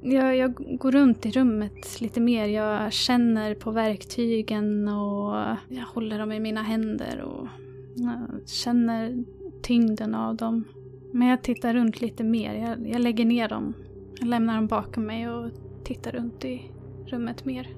Jag, 0.02 0.37
jag, 0.37 0.78
går 0.78 0.93
runt 0.93 1.26
i 1.26 1.31
rummet 1.31 2.00
lite 2.00 2.21
mer. 2.21 2.47
Jag 2.47 2.93
känner 2.93 3.55
på 3.55 3.71
verktygen 3.71 4.88
och 4.88 5.57
jag 5.69 5.85
håller 5.95 6.19
dem 6.19 6.33
i 6.33 6.40
mina 6.40 6.62
händer 6.62 7.21
och 7.21 7.49
känner 8.47 9.25
tyngden 9.62 10.14
av 10.14 10.37
dem. 10.37 10.64
Men 11.12 11.29
jag 11.29 11.43
tittar 11.43 11.75
runt 11.75 12.00
lite 12.00 12.25
mer. 12.25 12.55
Jag, 12.55 12.88
jag 12.88 13.00
lägger 13.00 13.25
ner 13.25 13.49
dem. 13.49 13.75
Jag 14.19 14.29
lämnar 14.29 14.55
dem 14.55 14.67
bakom 14.67 15.05
mig 15.05 15.29
och 15.29 15.50
tittar 15.85 16.12
runt 16.12 16.45
i 16.45 16.71
rummet 17.07 17.45
mer. 17.45 17.69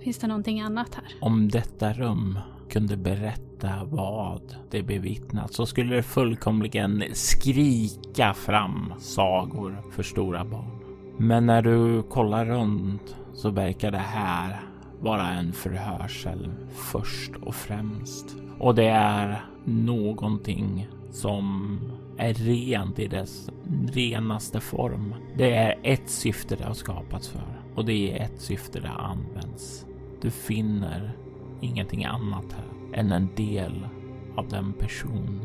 Finns 0.00 0.18
det 0.18 0.26
någonting 0.26 0.60
annat 0.60 0.94
här? 0.94 1.04
Om 1.20 1.48
detta 1.48 1.92
rum 1.92 2.38
kunde 2.70 2.96
berätta 2.96 3.84
vad 3.84 4.56
det 4.70 4.82
bevittnat 4.82 5.52
så 5.52 5.66
skulle 5.66 5.96
det 5.96 6.02
fullkomligen 6.02 7.04
skrika 7.12 8.34
fram 8.34 8.92
sagor 8.98 9.82
för 9.92 10.02
stora 10.02 10.44
barn. 10.44 10.78
Men 11.18 11.46
när 11.46 11.62
du 11.62 12.02
kollar 12.02 12.46
runt 12.46 13.16
så 13.34 13.50
verkar 13.50 13.90
det 13.90 13.98
här 13.98 14.60
vara 15.00 15.28
en 15.28 15.52
förhörsel 15.52 16.50
först 16.70 17.32
och 17.42 17.54
främst. 17.54 18.36
Och 18.58 18.74
det 18.74 18.88
är 18.88 19.44
någonting 19.64 20.88
som 21.10 21.78
är 22.18 22.34
rent 22.34 22.98
i 22.98 23.06
dess 23.06 23.50
renaste 23.92 24.60
form. 24.60 25.14
Det 25.36 25.54
är 25.54 25.78
ett 25.82 26.08
syfte 26.08 26.56
det 26.56 26.64
har 26.64 26.74
skapats 26.74 27.28
för 27.28 27.62
och 27.74 27.84
det 27.84 28.12
är 28.12 28.24
ett 28.24 28.40
syfte 28.40 28.80
det 28.80 28.88
används. 28.88 29.86
Du 30.20 30.30
finner 30.30 31.16
ingenting 31.60 32.04
annat 32.04 32.52
här 32.52 32.98
än 33.00 33.12
en 33.12 33.28
del 33.36 33.88
av 34.36 34.48
den 34.48 34.72
person 34.72 35.40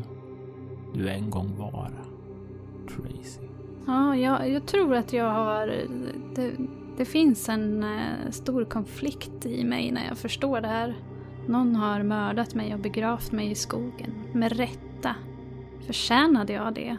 du 0.94 1.08
en 1.08 1.30
gång 1.30 1.56
var. 1.58 1.90
Tracy. 2.88 3.40
Ja, 3.86 4.16
jag, 4.16 4.50
jag 4.50 4.66
tror 4.66 4.94
att 4.94 5.12
jag 5.12 5.30
har... 5.30 5.66
Det, 6.34 6.52
det 6.96 7.04
finns 7.04 7.48
en 7.48 7.82
eh, 7.82 8.30
stor 8.30 8.64
konflikt 8.64 9.46
i 9.46 9.64
mig 9.64 9.92
när 9.92 10.08
jag 10.08 10.18
förstår 10.18 10.60
det 10.60 10.68
här. 10.68 10.94
Någon 11.46 11.76
har 11.76 12.02
mördat 12.02 12.54
mig 12.54 12.74
och 12.74 12.80
begravt 12.80 13.32
mig 13.32 13.50
i 13.50 13.54
skogen. 13.54 14.10
Med 14.32 14.52
rätta. 14.52 15.14
Förtjänade 15.86 16.52
jag 16.52 16.74
det? 16.74 16.96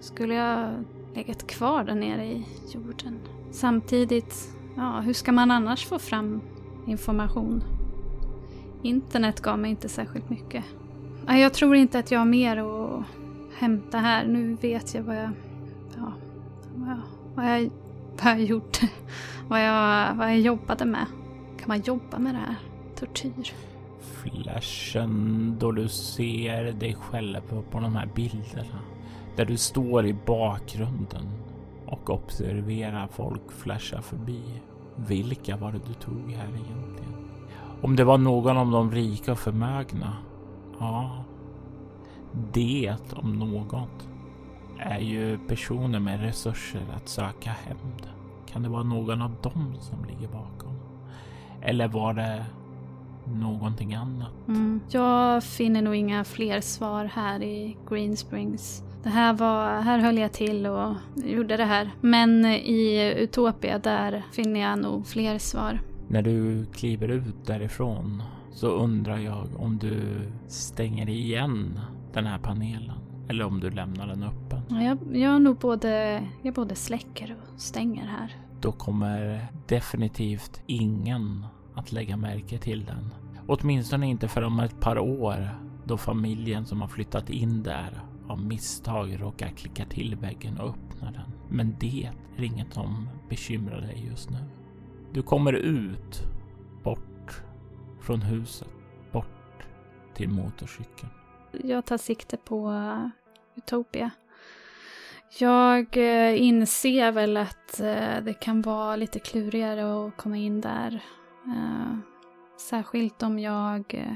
Skulle 0.00 0.34
jag 0.34 0.84
legat 1.14 1.46
kvar 1.46 1.84
där 1.84 1.94
nere 1.94 2.26
i 2.26 2.46
jorden? 2.74 3.18
Samtidigt, 3.50 4.48
ja, 4.76 5.00
hur 5.00 5.12
ska 5.12 5.32
man 5.32 5.50
annars 5.50 5.86
få 5.86 5.98
fram 5.98 6.40
information? 6.86 7.62
Internet 8.82 9.40
gav 9.40 9.58
mig 9.58 9.70
inte 9.70 9.88
särskilt 9.88 10.30
mycket. 10.30 10.64
Jag 11.26 11.54
tror 11.54 11.76
inte 11.76 11.98
att 11.98 12.10
jag 12.10 12.18
har 12.18 12.26
mer 12.26 12.56
att 12.56 13.04
hämta 13.58 13.98
här. 13.98 14.26
Nu 14.26 14.54
vet 14.54 14.94
jag 14.94 15.02
vad 15.02 15.16
jag, 15.16 15.30
ja, 15.96 16.12
vad 16.74 16.88
jag, 16.88 17.00
vad 17.34 17.46
jag, 17.46 17.70
vad 18.22 18.32
jag 18.32 18.40
gjort. 18.40 18.80
vad, 19.48 19.64
jag, 19.64 20.14
vad 20.14 20.28
jag 20.28 20.40
jobbade 20.40 20.84
med. 20.84 21.06
Kan 21.58 21.68
man 21.68 21.80
jobba 21.80 22.18
med 22.18 22.34
det 22.34 22.38
här? 22.38 22.56
Tortyr 22.96 23.52
flashen 24.08 25.56
då 25.58 25.72
du 25.72 25.88
ser 25.88 26.72
dig 26.72 26.94
själv 26.94 27.40
på 27.70 27.80
de 27.80 27.96
här 27.96 28.08
bilderna. 28.14 28.80
Där 29.36 29.44
du 29.44 29.56
står 29.56 30.06
i 30.06 30.16
bakgrunden 30.26 31.26
och 31.86 32.10
observerar 32.10 33.06
folk 33.06 33.52
flasha 33.52 34.02
förbi. 34.02 34.42
Vilka 34.96 35.56
var 35.56 35.72
det 35.72 35.80
du 35.86 35.94
tog 35.94 36.32
här 36.32 36.48
egentligen? 36.48 37.30
Om 37.82 37.96
det 37.96 38.04
var 38.04 38.18
någon 38.18 38.56
av 38.56 38.70
de 38.70 38.90
rika 38.90 39.32
och 39.32 39.38
förmögna? 39.38 40.16
Ja, 40.80 41.24
det 42.52 42.96
om 43.16 43.38
något 43.38 44.08
är 44.78 44.98
ju 44.98 45.38
personer 45.38 45.98
med 45.98 46.20
resurser 46.20 46.86
att 46.96 47.08
söka 47.08 47.50
hämnd. 47.50 48.08
Kan 48.46 48.62
det 48.62 48.68
vara 48.68 48.82
någon 48.82 49.22
av 49.22 49.36
dem 49.42 49.74
som 49.80 50.04
ligger 50.04 50.28
bakom? 50.28 50.78
Eller 51.62 51.88
var 51.88 52.14
det 52.14 52.46
någonting 53.34 53.94
annat. 53.94 54.32
Mm. 54.48 54.80
Jag 54.90 55.44
finner 55.44 55.82
nog 55.82 55.94
inga 55.94 56.24
fler 56.24 56.60
svar 56.60 57.04
här 57.04 57.42
i 57.42 57.76
Green 57.88 58.16
Springs. 58.16 58.82
Det 59.02 59.08
här 59.08 59.32
var, 59.32 59.80
här 59.80 59.98
höll 59.98 60.18
jag 60.18 60.32
till 60.32 60.66
och 60.66 60.94
gjorde 61.14 61.56
det 61.56 61.64
här. 61.64 61.90
Men 62.00 62.44
i 62.44 63.14
Utopia, 63.18 63.78
där 63.78 64.22
finner 64.32 64.60
jag 64.60 64.78
nog 64.78 65.06
fler 65.06 65.38
svar. 65.38 65.80
När 66.08 66.22
du 66.22 66.66
kliver 66.66 67.08
ut 67.08 67.46
därifrån 67.46 68.22
så 68.52 68.68
undrar 68.68 69.18
jag 69.18 69.46
om 69.56 69.78
du 69.78 70.20
stänger 70.46 71.08
igen 71.08 71.80
den 72.12 72.26
här 72.26 72.38
panelen 72.38 72.98
eller 73.28 73.44
om 73.44 73.60
du 73.60 73.70
lämnar 73.70 74.06
den 74.06 74.22
öppen. 74.22 74.62
Jag, 74.84 75.16
jag 75.16 75.42
nog 75.42 75.56
både, 75.56 76.22
jag 76.42 76.54
både 76.54 76.74
släcker 76.74 77.36
och 77.40 77.60
stänger 77.60 78.06
här. 78.06 78.36
Då 78.60 78.72
kommer 78.72 79.46
definitivt 79.66 80.62
ingen 80.66 81.46
att 81.78 81.92
lägga 81.92 82.16
märke 82.16 82.58
till 82.58 82.84
den. 82.84 83.14
Åtminstone 83.46 84.06
inte 84.06 84.28
för 84.28 84.42
om 84.42 84.60
ett 84.60 84.80
par 84.80 84.98
år 84.98 85.48
då 85.84 85.96
familjen 85.96 86.66
som 86.66 86.80
har 86.80 86.88
flyttat 86.88 87.30
in 87.30 87.62
där 87.62 88.02
av 88.28 88.42
misstag 88.42 89.20
råkar 89.20 89.48
klicka 89.48 89.84
till 89.84 90.16
väggen 90.16 90.58
och 90.58 90.68
öppna 90.68 91.10
den. 91.10 91.32
Men 91.48 91.76
det 91.80 92.10
är 92.38 92.44
inget 92.44 92.74
som 92.74 93.08
bekymrar 93.28 93.80
dig 93.80 94.06
just 94.10 94.30
nu. 94.30 94.38
Du 95.12 95.22
kommer 95.22 95.52
ut, 95.52 96.22
bort 96.84 97.42
från 98.00 98.22
huset, 98.22 98.68
bort 99.12 99.66
till 100.14 100.28
motorcykeln. 100.28 101.10
Jag 101.52 101.84
tar 101.84 101.98
sikte 101.98 102.36
på 102.36 102.72
eh, 102.72 103.08
Utopia. 103.56 104.10
Jag 105.38 105.96
eh, 105.96 106.42
inser 106.42 107.12
väl 107.12 107.36
att 107.36 107.80
eh, 107.80 108.24
det 108.24 108.40
kan 108.40 108.62
vara 108.62 108.96
lite 108.96 109.18
klurigare 109.18 110.06
att 110.06 110.16
komma 110.16 110.36
in 110.36 110.60
där 110.60 111.02
Eh, 111.48 111.98
särskilt 112.70 113.22
om 113.22 113.38
jag... 113.38 113.94
Eh, 113.94 114.14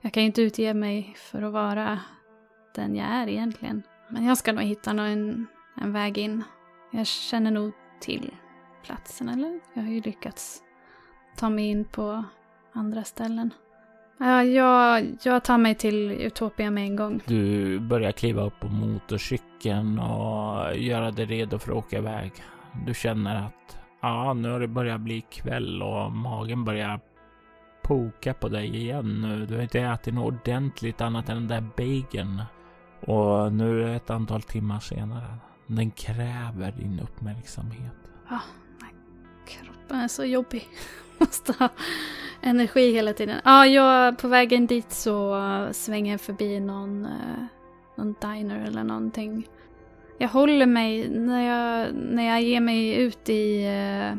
jag 0.00 0.12
kan 0.12 0.22
ju 0.22 0.26
inte 0.26 0.42
utge 0.42 0.74
mig 0.74 1.14
för 1.16 1.42
att 1.42 1.52
vara 1.52 2.00
den 2.74 2.96
jag 2.96 3.06
är 3.06 3.28
egentligen. 3.28 3.82
Men 4.08 4.24
jag 4.24 4.38
ska 4.38 4.52
nog 4.52 4.64
hitta 4.64 4.90
en, 4.90 5.46
en 5.80 5.92
väg 5.92 6.18
in. 6.18 6.44
Jag 6.90 7.06
känner 7.06 7.50
nog 7.50 7.72
till 8.00 8.34
platsen, 8.84 9.28
eller? 9.28 9.60
Jag 9.74 9.82
har 9.82 9.90
ju 9.90 10.00
lyckats 10.00 10.62
ta 11.36 11.50
mig 11.50 11.66
in 11.66 11.84
på 11.84 12.24
andra 12.72 13.04
ställen. 13.04 13.50
Ja, 14.18 14.44
jag, 14.44 15.06
jag 15.22 15.44
tar 15.44 15.58
mig 15.58 15.74
till 15.74 16.10
Utopia 16.10 16.70
med 16.70 16.84
en 16.84 16.96
gång. 16.96 17.20
Du 17.26 17.78
börjar 17.80 18.12
kliva 18.12 18.42
upp 18.42 18.60
på 18.60 18.68
motorcykeln 18.68 19.98
och 19.98 20.76
göra 20.76 21.10
dig 21.10 21.26
redo 21.26 21.58
för 21.58 21.72
att 21.72 21.78
åka 21.78 21.98
iväg. 21.98 22.32
Du 22.86 22.94
känner 22.94 23.46
att 23.46 23.77
Ja, 24.00 24.34
nu 24.34 24.50
har 24.50 24.60
det 24.60 24.68
börjat 24.68 25.00
bli 25.00 25.20
kväll 25.20 25.82
och 25.82 26.12
magen 26.12 26.64
börjar 26.64 27.00
poka 27.82 28.34
på 28.34 28.48
dig 28.48 28.76
igen 28.76 29.20
nu. 29.22 29.46
Du 29.46 29.54
har 29.54 29.62
inte 29.62 29.80
ätit 29.80 30.14
något 30.14 30.34
ordentligt 30.34 31.00
annat 31.00 31.28
än 31.28 31.36
den 31.36 31.48
där 31.48 31.60
bageln. 31.76 32.42
Och 33.00 33.52
nu 33.52 33.82
är 33.82 33.88
det 33.88 33.94
ett 33.94 34.10
antal 34.10 34.42
timmar 34.42 34.80
senare. 34.80 35.36
Den 35.66 35.90
kräver 35.90 36.72
din 36.72 37.00
uppmärksamhet. 37.00 37.92
Ah, 38.28 38.40
ja, 38.80 38.86
Kroppen 39.46 39.96
är 39.96 40.08
så 40.08 40.24
jobbig. 40.24 40.68
Måste 41.18 41.52
ha 41.58 41.68
energi 42.40 42.92
hela 42.92 43.12
tiden. 43.12 43.40
Ja, 43.44 43.66
jag, 43.66 44.18
på 44.18 44.28
vägen 44.28 44.66
dit 44.66 44.92
så 44.92 45.68
svänger 45.72 46.12
jag 46.12 46.20
förbi 46.20 46.60
någon, 46.60 47.04
eh, 47.04 47.44
någon 47.96 48.14
diner 48.20 48.66
eller 48.66 48.84
någonting. 48.84 49.46
Jag 50.20 50.28
håller 50.28 50.66
mig, 50.66 51.08
när 51.08 51.42
jag, 51.42 51.94
när 51.94 52.22
jag 52.22 52.42
ger 52.42 52.60
mig 52.60 52.94
ut 52.94 53.28
i, 53.28 53.64
eh, 53.64 54.18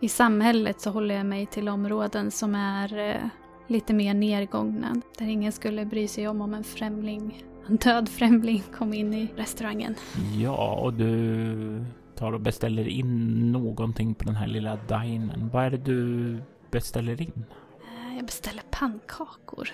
i 0.00 0.08
samhället 0.08 0.80
så 0.80 0.90
håller 0.90 1.14
jag 1.14 1.26
mig 1.26 1.46
till 1.46 1.68
områden 1.68 2.30
som 2.30 2.54
är 2.54 2.98
eh, 2.98 3.28
lite 3.66 3.94
mer 3.94 4.14
nedgångna. 4.14 5.00
Där 5.18 5.26
ingen 5.26 5.52
skulle 5.52 5.84
bry 5.84 6.08
sig 6.08 6.28
om 6.28 6.40
om 6.40 6.54
en 6.54 6.64
främling, 6.64 7.44
en 7.66 7.76
död 7.76 8.08
främling 8.08 8.62
kom 8.78 8.94
in 8.94 9.14
i 9.14 9.28
restaurangen. 9.36 9.94
Ja, 10.38 10.74
och 10.74 10.92
du 10.92 11.84
tar 12.14 12.32
och 12.32 12.40
beställer 12.40 12.88
in 12.88 13.52
någonting 13.52 14.14
på 14.14 14.24
den 14.24 14.36
här 14.36 14.46
lilla 14.46 14.76
dinern. 14.76 15.50
Vad 15.52 15.64
är 15.64 15.70
det 15.70 15.76
du 15.76 16.38
beställer 16.70 17.20
in? 17.20 17.44
Eh, 17.80 18.16
jag 18.16 18.24
beställer 18.26 18.62
pannkakor. 18.70 19.68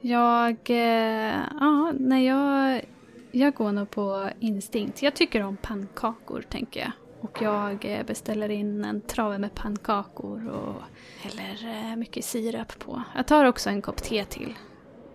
Jag, 0.00 0.70
ja, 1.60 1.92
när 1.98 2.18
jag, 2.18 2.82
jag 3.36 3.54
går 3.54 3.72
nog 3.72 3.90
på 3.90 4.30
instinkt. 4.40 5.02
Jag 5.02 5.14
tycker 5.14 5.42
om 5.42 5.56
pannkakor, 5.56 6.44
tänker 6.48 6.80
jag. 6.80 6.92
Och 7.20 7.42
jag 7.42 7.84
eh, 7.84 8.06
beställer 8.06 8.48
in 8.48 8.84
en 8.84 9.00
trave 9.00 9.38
med 9.38 9.54
pannkakor 9.54 10.48
och 10.48 10.82
häller 11.20 11.90
eh, 11.90 11.96
mycket 11.96 12.24
sirap 12.24 12.78
på. 12.78 13.02
Jag 13.14 13.26
tar 13.26 13.44
också 13.44 13.70
en 13.70 13.82
kopp 13.82 14.02
te 14.02 14.24
till. 14.24 14.54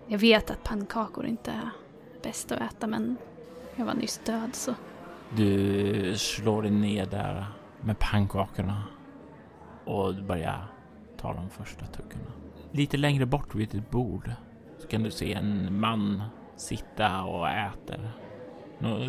Jag 0.08 0.18
vet 0.18 0.52
att 0.52 0.64
pannkakor 0.64 1.26
inte 1.26 1.52
är 1.52 1.70
bäst 2.24 2.52
att 2.52 2.62
äta 2.62 2.88
men 2.88 3.18
jag 3.76 3.86
var 3.86 3.94
nyss 3.94 4.22
död 4.26 4.56
så. 4.56 4.76
Du 5.36 6.18
slår 6.18 6.62
dig 6.62 6.72
ner 6.72 7.06
där 7.06 7.46
med 7.82 8.00
pannkakorna 8.00 8.84
och 9.86 10.16
börjar 10.16 10.68
ta 11.18 11.34
de 11.34 11.50
första 11.50 11.86
tuggorna. 11.86 12.32
Lite 12.72 12.98
längre 12.98 13.26
bort 13.26 13.56
vid 13.56 13.70
ditt 13.70 13.90
bord 13.90 14.32
så 14.78 14.88
kan 14.88 15.04
du 15.04 15.12
se 15.12 15.34
en 15.34 15.80
man 15.80 16.24
sitta 16.56 17.24
och 17.24 17.50
äter. 17.50 18.12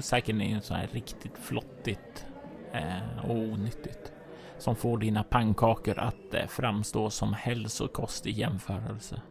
Säkert 0.00 0.34
är 0.34 0.60
så 0.60 0.74
här 0.74 0.86
riktigt 0.92 1.38
flottigt 1.38 2.26
eh, 2.72 3.24
och 3.24 3.36
onyttigt 3.36 4.12
som 4.58 4.76
får 4.76 4.98
dina 4.98 5.22
pannkakor 5.22 5.98
att 5.98 6.34
eh, 6.34 6.46
framstå 6.46 7.10
som 7.10 7.34
hälsokost 7.34 8.26
i 8.26 8.30
jämförelse. 8.30 9.22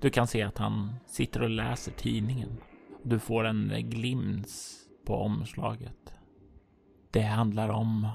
Du 0.00 0.10
kan 0.10 0.26
se 0.26 0.42
att 0.42 0.58
han 0.58 0.94
sitter 1.06 1.42
och 1.42 1.50
läser 1.50 1.92
tidningen. 1.92 2.56
Du 3.02 3.18
får 3.18 3.44
en 3.44 3.70
eh, 3.70 3.78
glimt 3.78 4.48
på 5.06 5.14
omslaget. 5.14 6.12
Det 7.10 7.22
handlar 7.22 7.68
om 7.68 8.08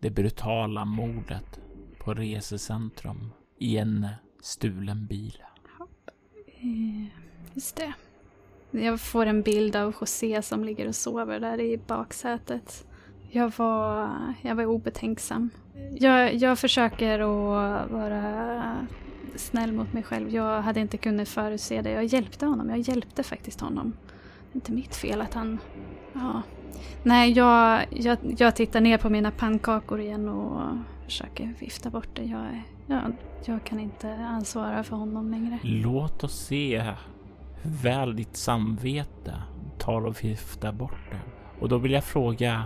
det 0.00 0.10
brutala 0.10 0.84
mordet 0.84 1.60
på 1.98 2.14
resecentrum 2.14 3.32
i 3.58 3.78
en 3.78 4.08
stulen 4.42 5.06
bil. 5.06 5.42
Eh, 6.46 7.06
just 7.54 7.76
det. 7.76 7.92
Jag 8.70 9.00
får 9.00 9.26
en 9.26 9.42
bild 9.42 9.76
av 9.76 9.94
José 10.00 10.42
som 10.42 10.64
ligger 10.64 10.88
och 10.88 10.94
sover 10.94 11.40
där 11.40 11.60
i 11.60 11.80
baksätet. 11.86 12.86
Jag 13.30 13.52
var, 13.56 14.10
jag 14.42 14.54
var 14.54 14.66
obetänksam. 14.66 15.50
Jag, 15.98 16.34
jag 16.34 16.58
försöker 16.58 17.20
att 17.20 17.90
vara 17.90 18.76
snäll 19.36 19.72
mot 19.72 19.92
mig 19.92 20.02
själv. 20.02 20.34
Jag 20.34 20.62
hade 20.62 20.80
inte 20.80 20.96
kunnat 20.96 21.28
förutse 21.28 21.82
det. 21.82 21.90
Jag 21.90 22.04
hjälpte 22.04 22.46
honom. 22.46 22.70
Jag 22.70 22.78
hjälpte 22.78 23.22
faktiskt 23.22 23.60
honom. 23.60 23.92
Det 24.52 24.52
är 24.52 24.56
inte 24.56 24.72
mitt 24.72 24.96
fel 24.96 25.20
att 25.20 25.34
han... 25.34 25.58
Ja. 26.12 26.42
Nej, 27.02 27.32
jag, 27.32 27.86
jag, 27.90 28.18
jag 28.38 28.56
tittar 28.56 28.80
ner 28.80 28.98
på 28.98 29.10
mina 29.10 29.30
pannkakor 29.30 30.00
igen 30.00 30.28
och 30.28 30.60
försöker 31.04 31.54
vifta 31.58 31.90
bort 31.90 32.08
det. 32.14 32.24
Jag, 32.24 32.62
jag, 32.86 33.12
jag 33.44 33.64
kan 33.64 33.80
inte 33.80 34.14
ansvara 34.14 34.84
för 34.84 34.96
honom 34.96 35.30
längre. 35.30 35.58
Låt 35.62 36.24
oss 36.24 36.46
se 36.46 36.92
väl 37.66 38.16
ditt 38.16 38.36
samvete 38.36 39.42
tar 39.78 40.06
och 40.06 40.24
viftar 40.24 40.72
bort 40.72 41.10
det. 41.10 41.20
Och 41.60 41.68
då 41.68 41.78
vill 41.78 41.92
jag 41.92 42.04
fråga 42.04 42.64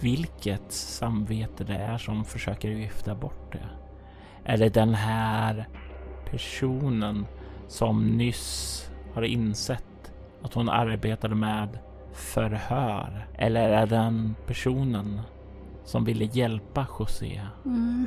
vilket 0.00 0.72
samvete 0.72 1.64
det 1.64 1.76
är 1.76 1.98
som 1.98 2.24
försöker 2.24 2.68
vifta 2.70 3.14
bort 3.14 3.52
det. 3.52 3.68
Är 4.44 4.56
det 4.56 4.68
den 4.68 4.94
här 4.94 5.68
personen 6.30 7.26
som 7.68 8.06
nyss 8.06 8.84
har 9.14 9.22
insett 9.22 10.12
att 10.42 10.54
hon 10.54 10.68
arbetade 10.68 11.34
med 11.34 11.78
förhör? 12.12 13.26
Eller 13.34 13.68
är 13.68 13.86
det 13.86 13.96
den 13.96 14.34
personen 14.46 15.20
som 15.84 16.04
ville 16.04 16.24
hjälpa 16.24 16.86
José? 16.98 17.40
Mm, 17.64 18.06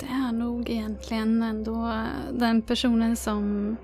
det 0.00 0.06
är 0.06 0.32
nog 0.32 0.70
egentligen 0.70 1.42
ändå 1.42 2.04
den 2.32 2.62
personen 2.62 3.16
som 3.16 3.76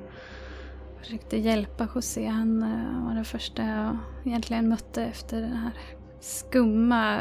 försökte 1.00 1.36
hjälpa 1.36 1.88
José. 1.94 2.26
Han 2.26 2.62
eh, 2.62 3.06
var 3.06 3.14
den 3.14 3.24
första 3.24 3.62
jag 3.62 3.98
egentligen 4.24 4.68
mötte 4.68 5.04
efter 5.04 5.40
den 5.40 5.56
här 5.56 5.72
skumma 6.20 7.20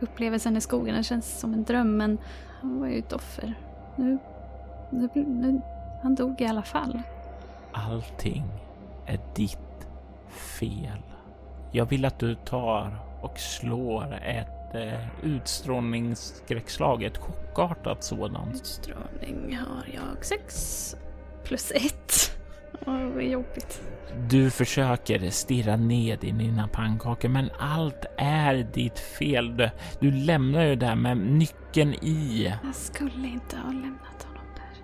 upplevelsen 0.00 0.56
i 0.56 0.60
skogen. 0.60 0.94
Det 0.94 1.02
känns 1.02 1.40
som 1.40 1.54
en 1.54 1.64
dröm 1.64 1.96
men 1.96 2.18
han 2.60 2.80
var 2.80 2.86
ju 2.86 2.98
ett 2.98 3.12
offer. 3.12 3.54
Nu, 3.96 4.18
nu, 4.90 5.08
nu, 5.14 5.60
han 6.02 6.14
dog 6.14 6.40
i 6.40 6.46
alla 6.46 6.62
fall. 6.62 7.02
Allting 7.72 8.44
är 9.06 9.20
ditt 9.34 9.88
fel. 10.28 11.02
Jag 11.72 11.86
vill 11.86 12.04
att 12.04 12.18
du 12.18 12.34
tar 12.34 12.96
och 13.22 13.38
slår 13.38 14.14
ett 14.14 14.74
eh, 14.74 15.24
utstrålningsskräckslag, 15.24 17.02
ett 17.02 17.18
chockartat 17.18 18.04
sådant. 18.04 18.54
Utstrålning 18.54 19.56
har 19.56 19.88
jag 19.94 20.24
sex 20.24 20.96
plus 21.44 21.70
ett. 21.70 22.37
Åh, 22.86 23.08
vad 23.14 23.24
jobbigt. 23.24 23.82
Du 24.28 24.50
försöker 24.50 25.30
stirra 25.30 25.76
ned 25.76 26.24
i 26.24 26.30
dina 26.30 26.68
pannkakor, 26.68 27.28
men 27.28 27.50
allt 27.58 28.04
är 28.16 28.54
ditt 28.54 28.98
fel. 28.98 29.56
Du, 29.56 29.70
du 30.00 30.10
lämnar 30.10 30.64
ju 30.64 30.76
där 30.76 30.94
med 30.94 31.16
nyckeln 31.16 31.94
i. 31.94 32.54
Jag 32.64 32.74
skulle 32.74 33.28
inte 33.28 33.56
ha 33.56 33.72
lämnat 33.72 34.22
honom 34.22 34.44
där. 34.54 34.82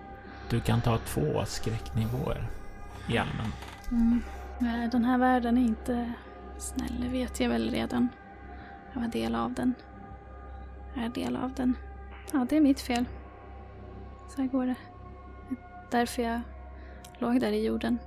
Du 0.49 0.59
kan 0.59 0.81
ta 0.81 0.97
två 0.97 1.45
skräcknivåer 1.45 2.47
i 3.09 3.17
allmän. 3.17 3.51
Mm. 3.91 4.21
Nej, 4.59 4.89
den 4.91 5.05
här 5.05 5.17
världen 5.17 5.57
är 5.57 5.61
inte 5.61 6.13
snäll, 6.57 7.01
det 7.01 7.07
vet 7.07 7.39
jag 7.39 7.49
väl 7.49 7.69
redan. 7.69 8.09
Jag 8.93 9.01
var 9.01 9.07
del 9.07 9.35
av 9.35 9.53
den. 9.53 9.73
Jag 10.93 11.05
är 11.05 11.09
del 11.09 11.35
av 11.35 11.53
den. 11.53 11.73
Ja, 12.33 12.45
det 12.49 12.57
är 12.57 12.61
mitt 12.61 12.81
fel. 12.81 13.05
Så 14.29 14.41
här 14.41 14.47
går 14.47 14.65
det. 14.65 14.75
Därför 15.91 16.21
jag 16.21 16.41
låg 17.19 17.39
där 17.39 17.51
i 17.51 17.65
jorden. 17.65 17.99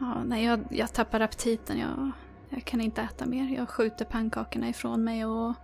Ja, 0.00 0.22
nej, 0.24 0.44
jag, 0.44 0.60
jag 0.70 0.92
tappar 0.92 1.20
aptiten. 1.20 1.78
Jag, 1.78 2.10
jag 2.48 2.64
kan 2.64 2.80
inte 2.80 3.02
äta 3.02 3.26
mer. 3.26 3.56
Jag 3.56 3.68
skjuter 3.68 4.04
pannkakorna 4.04 4.68
ifrån 4.68 5.04
mig 5.04 5.24
och 5.24 5.54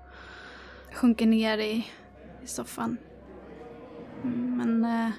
sjunker 0.93 1.27
ner 1.27 1.59
i, 1.59 1.87
i 2.43 2.47
soffan. 2.47 2.97
Men 4.23 4.85
eh, 4.85 5.11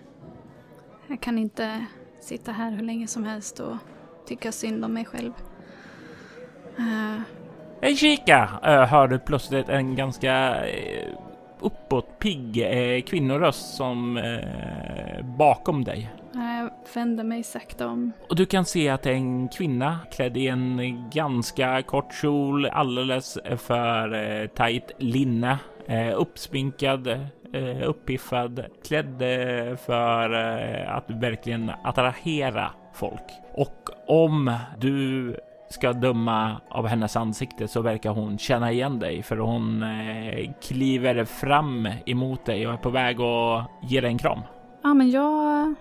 jag 1.08 1.21
kan 1.21 1.38
inte 1.38 1.86
sitta 2.21 2.51
här 2.51 2.71
hur 2.71 2.84
länge 2.84 3.08
som 3.08 3.23
helst 3.23 3.60
och 3.60 3.78
tycka 4.28 4.51
synd 4.51 4.86
om 4.86 4.93
mig 4.93 5.06
själv. 5.06 5.34
Eh. 6.78 7.21
Hej 7.82 7.95
kika! 7.95 8.49
Hörde 8.62 8.86
hör 8.86 9.08
du 9.08 9.19
plötsligt 9.19 9.69
en 9.69 9.95
ganska 9.95 10.65
eh, 10.67 11.08
uppåt 11.60 12.19
pigg 12.19 12.58
eh, 12.58 13.01
kvinnoröst 13.01 13.75
som 13.75 14.17
eh, 14.17 15.25
bakom 15.25 15.84
dig. 15.84 16.12
Vänder 16.93 17.24
mig 17.24 17.43
sakta 17.43 17.88
om. 17.88 18.12
Och 18.30 18.36
du 18.36 18.45
kan 18.45 18.65
se 18.65 18.89
att 18.89 19.06
en 19.06 19.50
kvinna 19.50 20.00
klädd 20.12 20.38
i 20.38 20.48
en 20.48 20.80
ganska 21.13 21.82
kort 21.82 22.13
kjol, 22.13 22.65
alldeles 22.65 23.38
för 23.58 24.13
uh, 24.13 24.48
tajt 24.48 24.91
linne, 24.98 25.60
uh, 25.89 26.19
uppsminkad, 26.21 27.08
uh, 27.08 27.89
uppiffad, 27.89 28.65
klädd 28.88 29.19
för 29.86 30.30
att 30.88 31.10
verkligen 31.10 31.71
attrahera 31.84 32.71
folk. 32.93 33.24
Och 33.54 33.89
om 34.08 34.58
du 34.78 35.36
ska 35.69 35.93
döma 35.93 36.62
av 36.69 36.88
hennes 36.88 37.15
ansikte 37.15 37.67
så 37.67 37.82
verkar 37.82 38.10
hon 38.10 38.38
känna 38.38 38.71
igen 38.71 39.00
dig 39.00 39.24
för 39.24 39.38
hon 39.38 39.84
eh, 39.84 40.52
kliver 40.62 41.26
fram 41.26 41.89
emot 42.06 42.45
dig 42.45 42.67
och 42.67 42.74
är 42.74 42.78
på 42.78 42.89
väg 42.89 43.21
att 43.21 43.69
ge 43.84 44.02
dig 44.02 44.10
en 44.10 44.17
kram. 44.17 44.39
Ja, 44.84 44.93
men 44.93 45.12
jag... 45.12 45.74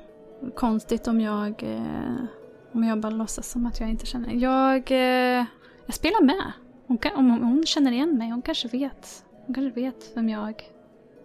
Konstigt 0.55 1.09
om 1.09 1.20
jag... 1.20 1.62
Eh, 1.62 2.25
om 2.73 2.85
jag 2.85 3.01
bara 3.01 3.11
låtsas 3.11 3.51
som 3.51 3.66
att 3.66 3.81
jag 3.81 3.90
inte 3.90 4.07
känner. 4.07 4.33
Jag... 4.33 4.90
Eh, 4.90 5.44
jag 5.87 5.94
spelar 5.94 6.23
med. 6.23 6.53
Hon 6.87 6.99
kan, 6.99 7.16
om 7.16 7.31
hon 7.31 7.66
känner 7.66 7.92
igen 7.92 8.18
mig, 8.18 8.31
hon 8.31 8.42
kanske 8.42 8.68
vet. 8.68 9.25
Hon 9.47 9.55
kanske 9.55 9.81
vet 9.81 10.12
vem 10.16 10.29
jag... 10.29 10.62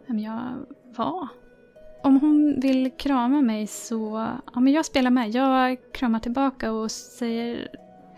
Vem 0.07 0.19
jag 0.19 0.41
var. 0.95 1.27
Om 2.03 2.19
hon 2.19 2.59
vill 2.59 2.91
krama 2.97 3.41
mig 3.41 3.67
så... 3.67 4.27
Ja, 4.53 4.59
men 4.59 4.73
jag 4.73 4.85
spelar 4.85 5.11
med. 5.11 5.29
Jag 5.29 5.77
kramar 5.91 6.19
tillbaka 6.19 6.71
och 6.71 6.91
säger 6.91 7.67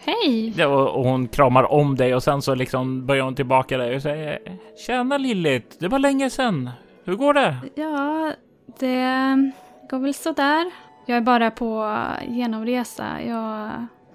Hej! 0.04 0.54
Ja, 0.58 0.90
och 0.90 1.04
hon 1.04 1.28
kramar 1.28 1.72
om 1.72 1.96
dig 1.96 2.16
och 2.16 2.24
sen 2.24 2.42
så 2.42 2.56
liksom 2.56 3.06
börjar 3.06 3.24
hon 3.24 3.36
tillbaka 3.36 3.78
dig 3.78 3.96
och 3.96 4.02
säger 4.02 4.40
Tjena 4.88 5.18
Lillit, 5.18 5.78
det 5.80 5.88
var 5.88 6.00
länge 6.00 6.30
sedan. 6.30 6.70
Hur 7.04 7.16
går 7.16 7.34
det? 7.34 7.56
Ja, 7.76 8.34
det 8.80 9.52
går 9.92 10.00
väl 10.00 10.14
sådär. 10.14 10.72
Jag 11.06 11.18
är 11.18 11.22
bara 11.22 11.52
på 11.52 11.98
genomresa. 12.28 13.22
Jag, 13.22 13.72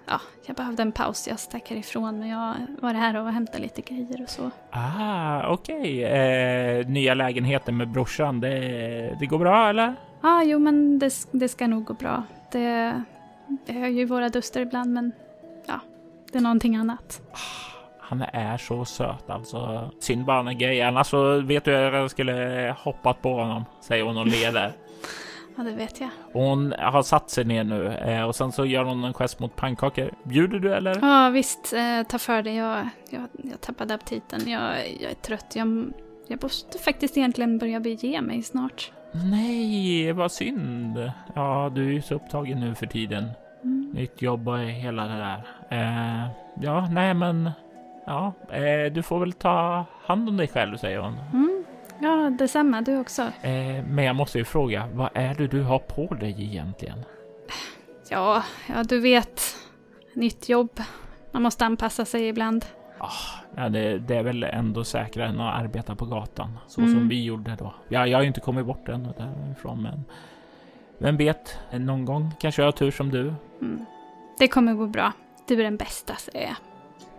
ja, 0.07 0.21
jag 0.47 0.57
behövde 0.57 0.83
en 0.83 0.93
paus. 0.93 1.29
Jag 1.29 1.39
stack 1.39 1.71
härifrån 1.71 2.19
men 2.19 2.29
jag 2.29 2.55
var 2.81 2.95
här 2.95 3.17
och 3.17 3.33
hämtade 3.33 3.59
lite 3.59 3.81
grejer 3.81 4.23
och 4.23 4.29
så. 4.29 4.51
Ah, 4.71 5.49
okej. 5.49 6.05
Eh, 6.05 6.87
nya 6.87 7.15
lägenheten 7.15 7.77
med 7.77 7.89
brorsan, 7.89 8.41
det, 8.41 9.17
det 9.21 9.27
går 9.27 9.39
bra 9.39 9.69
eller? 9.69 9.95
Ja, 10.23 10.43
jo 10.45 10.59
men 10.59 10.99
det, 10.99 11.12
det 11.31 11.49
ska 11.49 11.67
nog 11.67 11.85
gå 11.85 11.95
bra. 11.95 12.23
Det, 12.53 13.03
det 13.67 13.73
är 13.73 13.89
ju 13.89 14.05
våra 14.05 14.29
duster 14.29 14.61
ibland 14.61 14.93
men 14.93 15.12
ja, 15.67 15.81
det 16.33 16.39
är 16.39 16.43
någonting 16.43 16.77
annat. 16.77 17.21
Han 18.01 18.23
är 18.23 18.57
så 18.57 18.85
söt 18.85 19.31
alltså. 19.31 19.91
Synd 20.01 20.25
bara 20.25 20.43
när 20.43 20.53
grejer. 20.53 20.87
Annars 20.87 21.07
så 21.07 21.41
vet 21.41 21.65
du 21.65 21.77
att 21.77 21.95
jag 21.95 22.11
skulle 22.11 22.75
hoppat 22.79 23.23
på 23.23 23.35
honom, 23.35 23.65
säger 23.81 24.05
hon 24.05 24.19
och 24.19 24.27
leder. 24.27 24.73
Ja, 25.57 25.64
det 25.64 25.73
vet 25.73 26.01
jag. 26.01 26.09
Hon 26.33 26.75
har 26.79 27.03
satt 27.03 27.31
sig 27.31 27.45
ner 27.45 27.64
nu 27.64 27.87
eh, 27.87 28.23
och 28.23 28.37
sen 28.37 28.53
så 28.53 28.66
gör 28.66 28.85
hon 28.85 29.05
en 29.05 29.14
gest 29.14 29.40
mot 29.40 29.57
pannkakor. 29.57 30.11
Bjuder 30.23 30.59
du 30.59 30.75
eller? 30.75 30.99
Ja, 31.03 31.29
visst. 31.29 31.73
Eh, 31.73 32.03
ta 32.09 32.19
för 32.19 32.42
dig. 32.42 32.57
Jag, 32.57 32.88
jag, 33.11 33.29
jag 33.42 33.61
tappade 33.61 33.95
aptiten. 33.95 34.51
Jag, 34.51 34.73
jag 35.01 35.11
är 35.11 35.14
trött. 35.14 35.47
Jag, 35.55 35.92
jag 36.27 36.42
måste 36.42 36.79
faktiskt 36.79 37.16
egentligen 37.16 37.59
börja 37.59 37.81
bege 37.81 38.21
mig 38.21 38.42
snart. 38.42 38.92
Nej, 39.12 40.12
vad 40.12 40.33
synd. 40.33 41.12
Ja, 41.35 41.71
du 41.75 41.88
är 41.88 41.92
ju 41.92 42.03
så 42.03 42.14
upptagen 42.14 42.61
nu 42.61 42.75
för 42.75 42.87
tiden. 42.87 43.31
Mm. 43.64 43.90
Nytt 43.95 44.23
jobb 44.23 44.49
och 44.49 44.59
hela 44.59 45.07
det 45.07 45.19
där. 45.19 45.42
Eh, 45.71 46.29
ja, 46.61 46.88
nej 46.90 47.14
men. 47.14 47.51
Ja, 48.07 48.33
du 48.92 49.03
får 49.03 49.21
väl 49.21 49.33
ta 49.33 49.85
hand 50.05 50.29
om 50.29 50.37
dig 50.37 50.49
själv, 50.49 50.77
säger 50.77 50.99
hon. 50.99 51.14
Mm. 51.33 51.46
Ja, 52.01 52.31
detsamma. 52.39 52.81
Du 52.83 52.99
också. 52.99 53.23
Eh, 53.23 53.85
men 53.89 54.05
jag 54.05 54.17
måste 54.17 54.39
ju 54.39 54.45
fråga, 54.45 54.89
vad 54.93 55.11
är 55.15 55.35
det 55.35 55.47
du 55.47 55.63
har 55.63 55.79
på 55.79 56.15
dig 56.15 56.37
egentligen? 56.45 56.99
Ja, 58.11 58.43
ja, 58.69 58.83
du 58.83 59.01
vet. 59.01 59.41
Nytt 60.15 60.49
jobb. 60.49 60.81
Man 61.33 61.43
måste 61.43 61.67
anpassa 61.67 62.05
sig 62.05 62.29
ibland. 62.29 62.65
Ja, 63.57 63.69
det, 63.69 63.99
det 63.99 64.17
är 64.17 64.23
väl 64.23 64.43
ändå 64.43 64.85
säkrare 64.85 65.29
än 65.29 65.41
att 65.41 65.55
arbeta 65.61 65.95
på 65.97 66.07
gatan, 66.07 66.59
så 66.69 66.81
Mm. 66.81 66.95
som 66.95 67.09
vi 67.09 67.25
gjorde 67.25 67.57
då. 67.59 67.75
Ja, 67.89 68.07
jag 68.07 68.19
har 68.19 68.23
ju 68.23 68.29
inte 68.29 68.41
kommit 68.41 68.67
bort 68.67 68.89
än 68.89 69.09
därifrån, 69.19 69.83
men 69.83 70.05
vem 70.99 71.17
vet, 71.17 71.59
någon 71.73 72.05
gång 72.05 72.31
kanske 72.41 72.63
jag 72.63 72.67
har 72.67 72.73
tur 72.73 72.91
som 72.91 73.11
du. 73.11 73.35
Mm. 73.61 73.87
Det 74.39 74.49
kommer 74.49 74.75
gå 74.75 74.87
bra. 74.87 75.13
Du 75.49 75.55
är 75.55 75.65
den 75.65 75.77
bästa, 75.77 76.15
säger 76.15 76.47
jag. 76.47 76.57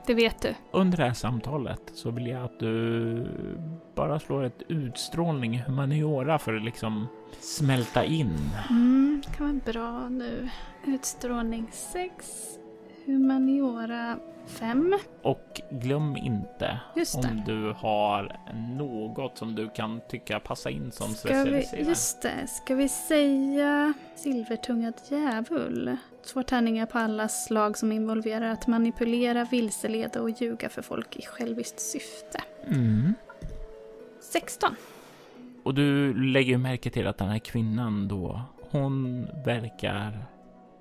Det 0.08 0.14
vet 0.14 0.42
du. 0.42 0.56
Under 0.72 0.98
det 0.98 1.04
här 1.04 1.14
samtalet 1.14 1.82
så 1.94 2.12
vill 2.12 2.28
jag 2.28 2.44
att 2.44 2.60
du 2.60 3.28
bara 3.96 4.20
slår 4.20 4.44
ett 4.44 4.62
utstrålning 4.68 5.60
humaniora 5.60 6.40
för 6.40 6.54
att 6.54 6.64
liksom 6.64 7.08
smälta 7.40 8.06
in. 8.06 8.36
Mm, 8.70 9.22
kan 9.38 9.48
vara 9.48 9.74
bra 9.74 10.10
nu. 10.10 10.50
Utstrålning 10.86 11.68
6. 11.72 12.57
Humaniora 13.08 14.20
5. 14.48 15.00
Och 15.22 15.62
glöm 15.70 16.18
inte 16.18 16.80
om 17.16 17.44
du 17.46 17.74
har 17.78 18.40
något 18.78 19.38
som 19.38 19.56
du 19.56 19.70
kan 19.70 20.02
tycka 20.10 20.40
passa 20.40 20.70
in 20.70 20.92
som 20.92 21.14
Ska 21.14 21.28
vi, 21.28 21.34
specialiserad. 21.34 21.88
just 21.88 22.22
det, 22.22 22.48
ska 22.48 22.76
vi 22.76 22.90
säga 22.90 23.94
silvertungad 24.16 24.94
djävul? 25.10 25.98
Två 26.34 26.44
tärningar 26.44 26.86
på 26.86 26.98
alla 26.98 27.28
slag 27.28 27.78
som 27.78 27.92
involverar 27.92 28.50
att 28.52 28.68
manipulera, 28.68 29.46
vilseleda 29.46 30.22
och 30.22 30.30
ljuga 30.30 30.70
för 30.70 30.82
folk 30.82 31.16
i 31.16 31.22
själviskt 31.22 31.80
syfte. 31.80 32.42
Mm. 32.68 33.14
16. 34.20 34.76
Och 35.64 35.74
du 35.74 36.14
lägger 36.14 36.58
märke 36.58 36.90
till 36.90 37.08
att 37.08 37.18
den 37.18 37.30
här 37.30 37.40
kvinnan 37.40 38.08
då, 38.08 38.42
hon 38.72 39.28
verkar 39.46 40.26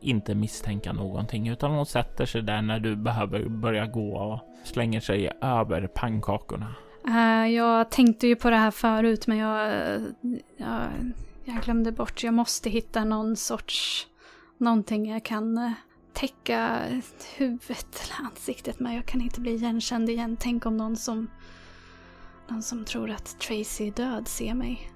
inte 0.00 0.34
misstänka 0.34 0.92
någonting 0.92 1.48
utan 1.48 1.70
hon 1.70 1.86
sätter 1.86 2.26
sig 2.26 2.42
där 2.42 2.62
när 2.62 2.80
du 2.80 2.96
behöver 2.96 3.48
börja 3.48 3.86
gå 3.86 4.16
och 4.16 4.40
slänger 4.64 5.00
sig 5.00 5.30
över 5.40 5.86
pannkakorna. 5.86 6.74
Eh, 7.08 7.46
jag 7.46 7.90
tänkte 7.90 8.26
ju 8.26 8.36
på 8.36 8.50
det 8.50 8.56
här 8.56 8.70
förut 8.70 9.26
men 9.26 9.36
jag, 9.36 9.72
jag, 10.56 10.80
jag 11.44 11.62
glömde 11.62 11.92
bort. 11.92 12.22
Jag 12.22 12.34
måste 12.34 12.70
hitta 12.70 13.04
någon 13.04 13.36
sorts... 13.36 14.06
Någonting 14.58 15.10
jag 15.10 15.22
kan 15.24 15.58
eh, 15.58 15.72
täcka 16.12 16.78
huvudet 17.36 18.02
eller 18.02 18.26
ansiktet 18.26 18.80
med. 18.80 18.96
Jag 18.96 19.06
kan 19.06 19.20
inte 19.20 19.40
bli 19.40 19.54
igenkänd 19.54 20.10
igen. 20.10 20.36
Tänk 20.40 20.66
om 20.66 20.76
någon 20.76 20.96
som... 20.96 21.30
Någon 22.48 22.62
som 22.62 22.84
tror 22.84 23.10
att 23.10 23.40
Tracy 23.40 23.86
är 23.86 23.90
död 23.90 24.28
ser 24.28 24.54
mig. 24.54 24.90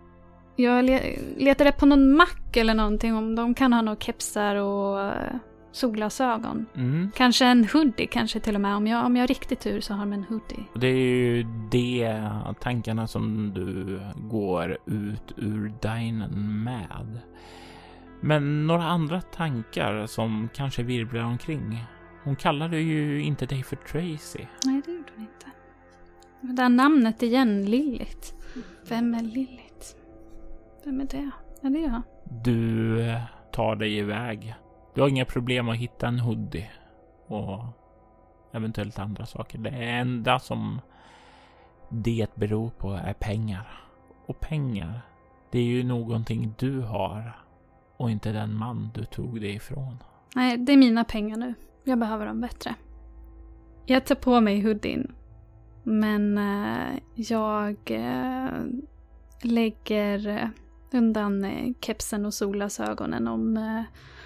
Jag 0.56 0.84
le, 0.84 1.18
letade 1.36 1.72
på 1.72 1.86
någon 1.86 2.16
mack 2.16 2.56
eller 2.56 2.74
någonting 2.74 3.14
om 3.14 3.34
de 3.34 3.54
kan 3.54 3.72
ha 3.72 3.82
några 3.82 4.00
kepsar 4.00 4.56
och 4.56 5.00
eh, 5.00 5.34
solglasögon. 5.72 6.66
Mm. 6.74 7.10
Kanske 7.16 7.46
en 7.46 7.64
hoodie 7.64 8.06
kanske 8.06 8.40
till 8.40 8.54
och 8.54 8.60
med. 8.60 8.76
Om 8.76 8.86
jag, 8.86 9.06
om 9.06 9.16
jag 9.16 9.22
har 9.22 9.28
riktigt 9.28 9.60
tur 9.60 9.80
så 9.80 9.94
har 9.94 10.00
de 10.00 10.12
en 10.12 10.24
hoodie. 10.24 10.64
Och 10.72 10.80
Det 10.80 10.86
är 10.86 10.96
ju 10.96 11.42
de 11.70 12.54
tankarna 12.60 13.06
som 13.06 13.52
du 13.54 14.00
går 14.16 14.78
ut 14.86 15.32
ur 15.36 15.72
dinen 15.82 16.64
med. 16.64 17.20
Men 18.20 18.66
några 18.66 18.84
andra 18.84 19.20
tankar 19.20 20.06
som 20.06 20.48
kanske 20.54 20.82
virvlar 20.82 21.22
omkring. 21.22 21.84
Hon 22.24 22.36
kallade 22.36 22.80
ju 22.80 23.22
inte 23.22 23.46
dig 23.46 23.62
för 23.62 23.76
Tracy. 23.76 24.44
Nej, 24.64 24.82
det 24.86 24.92
gjorde 24.92 25.12
hon 25.14 25.22
inte. 25.22 25.46
Det 26.40 26.52
där 26.62 26.68
namnet 26.68 27.22
igen, 27.22 27.64
Lillit. 27.64 28.34
Vem 28.88 29.14
är 29.14 29.22
Lillit? 29.22 29.69
Vem 30.84 31.00
är 31.00 31.04
det? 31.04 31.30
Ja, 31.60 31.70
det 31.70 31.84
är 31.84 31.88
jag. 31.88 32.02
Du 32.44 33.00
eh, 33.02 33.22
tar 33.52 33.76
dig 33.76 33.98
iväg. 33.98 34.54
Du 34.94 35.00
har 35.00 35.08
inga 35.08 35.24
problem 35.24 35.68
att 35.68 35.76
hitta 35.76 36.08
en 36.08 36.18
hoodie 36.18 36.70
och 37.26 37.64
eventuellt 38.52 38.98
andra 38.98 39.26
saker. 39.26 39.58
Det 39.58 39.70
enda 39.70 40.38
som 40.38 40.80
det 41.88 42.34
beror 42.34 42.70
på 42.70 42.92
är 42.92 43.12
pengar. 43.12 43.86
Och 44.26 44.40
pengar, 44.40 45.00
det 45.50 45.58
är 45.58 45.64
ju 45.64 45.84
någonting 45.84 46.54
du 46.58 46.80
har 46.80 47.32
och 47.96 48.10
inte 48.10 48.32
den 48.32 48.54
man 48.54 48.90
du 48.94 49.04
tog 49.04 49.40
dig 49.40 49.54
ifrån. 49.54 49.96
Nej, 50.34 50.56
det 50.56 50.72
är 50.72 50.76
mina 50.76 51.04
pengar 51.04 51.36
nu. 51.36 51.54
Jag 51.84 51.98
behöver 51.98 52.26
dem 52.26 52.40
bättre. 52.40 52.74
Jag 53.86 54.06
tar 54.06 54.14
på 54.14 54.40
mig 54.40 54.60
hoodien. 54.60 55.12
Men 55.82 56.38
eh, 56.38 56.98
jag 57.14 57.76
eh, 57.90 58.50
lägger 59.42 60.50
undan 60.94 61.44
eh, 61.44 61.72
kepsen 61.80 62.26
och 62.26 62.34
solglasögonen 62.34 63.28
om 63.28 63.56
eh, 63.56 63.82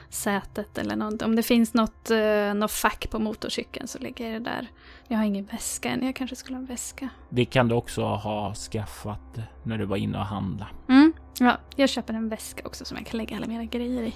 sätet 0.08 0.78
eller 0.78 0.96
något. 0.96 1.22
Om 1.22 1.36
det 1.36 1.42
finns 1.42 1.74
något, 1.74 2.10
eh, 2.10 2.54
något 2.54 2.72
fack 2.72 3.10
på 3.10 3.18
motorcykeln 3.18 3.88
så 3.88 3.98
lägger 3.98 4.32
jag 4.32 4.42
det 4.42 4.50
där. 4.50 4.68
Jag 5.08 5.18
har 5.18 5.24
ingen 5.24 5.44
väska 5.44 5.90
än. 5.90 6.06
Jag 6.06 6.16
kanske 6.16 6.36
skulle 6.36 6.56
ha 6.56 6.60
en 6.60 6.66
väska. 6.66 7.08
Det 7.28 7.44
kan 7.44 7.68
du 7.68 7.74
också 7.74 8.04
ha 8.04 8.54
skaffat 8.54 9.38
när 9.62 9.78
du 9.78 9.84
var 9.84 9.96
inne 9.96 10.18
och 10.18 10.24
handla. 10.24 10.66
Mm. 10.88 11.12
Ja, 11.38 11.58
jag 11.76 11.88
köper 11.88 12.14
en 12.14 12.28
väska 12.28 12.62
också 12.66 12.84
som 12.84 12.96
jag 12.96 13.06
kan 13.06 13.18
lägga 13.18 13.36
alla 13.36 13.46
mina 13.46 13.64
grejer 13.64 14.02
i. 14.02 14.14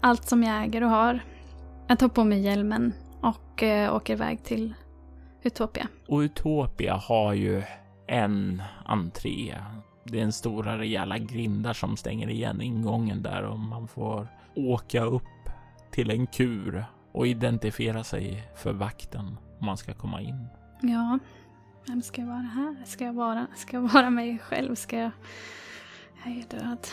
Allt 0.00 0.28
som 0.28 0.42
jag 0.42 0.64
äger 0.64 0.82
och 0.82 0.90
har. 0.90 1.20
Jag 1.86 1.98
tar 1.98 2.08
på 2.08 2.24
mig 2.24 2.40
hjälmen 2.40 2.92
och 3.20 3.62
eh, 3.62 3.94
åker 3.94 4.12
iväg 4.12 4.44
till 4.44 4.74
Utopia. 5.42 5.88
Och 6.08 6.18
Utopia 6.18 6.94
har 6.94 7.32
ju 7.32 7.62
en 8.06 8.62
entré. 8.84 9.54
Det 10.04 10.18
är 10.18 10.22
en 10.22 10.32
stora 10.32 10.78
rejäla 10.78 11.18
grindar 11.18 11.72
som 11.72 11.96
stänger 11.96 12.30
igen 12.30 12.60
ingången 12.60 13.22
där 13.22 13.42
och 13.42 13.58
man 13.58 13.88
får 13.88 14.28
åka 14.54 15.04
upp 15.04 15.22
till 15.90 16.10
en 16.10 16.26
kur 16.26 16.84
och 17.12 17.26
identifiera 17.26 18.04
sig 18.04 18.42
för 18.56 18.72
vakten 18.72 19.36
om 19.60 19.66
man 19.66 19.76
ska 19.76 19.94
komma 19.94 20.20
in. 20.20 20.46
Ja, 20.82 21.18
vem 21.86 22.02
ska 22.02 22.20
jag 22.20 22.28
vara 22.28 22.38
här? 22.38 22.76
Ska 22.84 23.04
jag 23.04 23.12
vara, 23.12 23.46
ska 23.56 23.76
jag 23.76 23.88
vara 23.92 24.10
mig 24.10 24.38
själv? 24.38 24.74
Ska 24.74 24.98
jag... 24.98 25.10
Jag 26.24 26.36
är 26.36 26.60
död. 26.60 26.86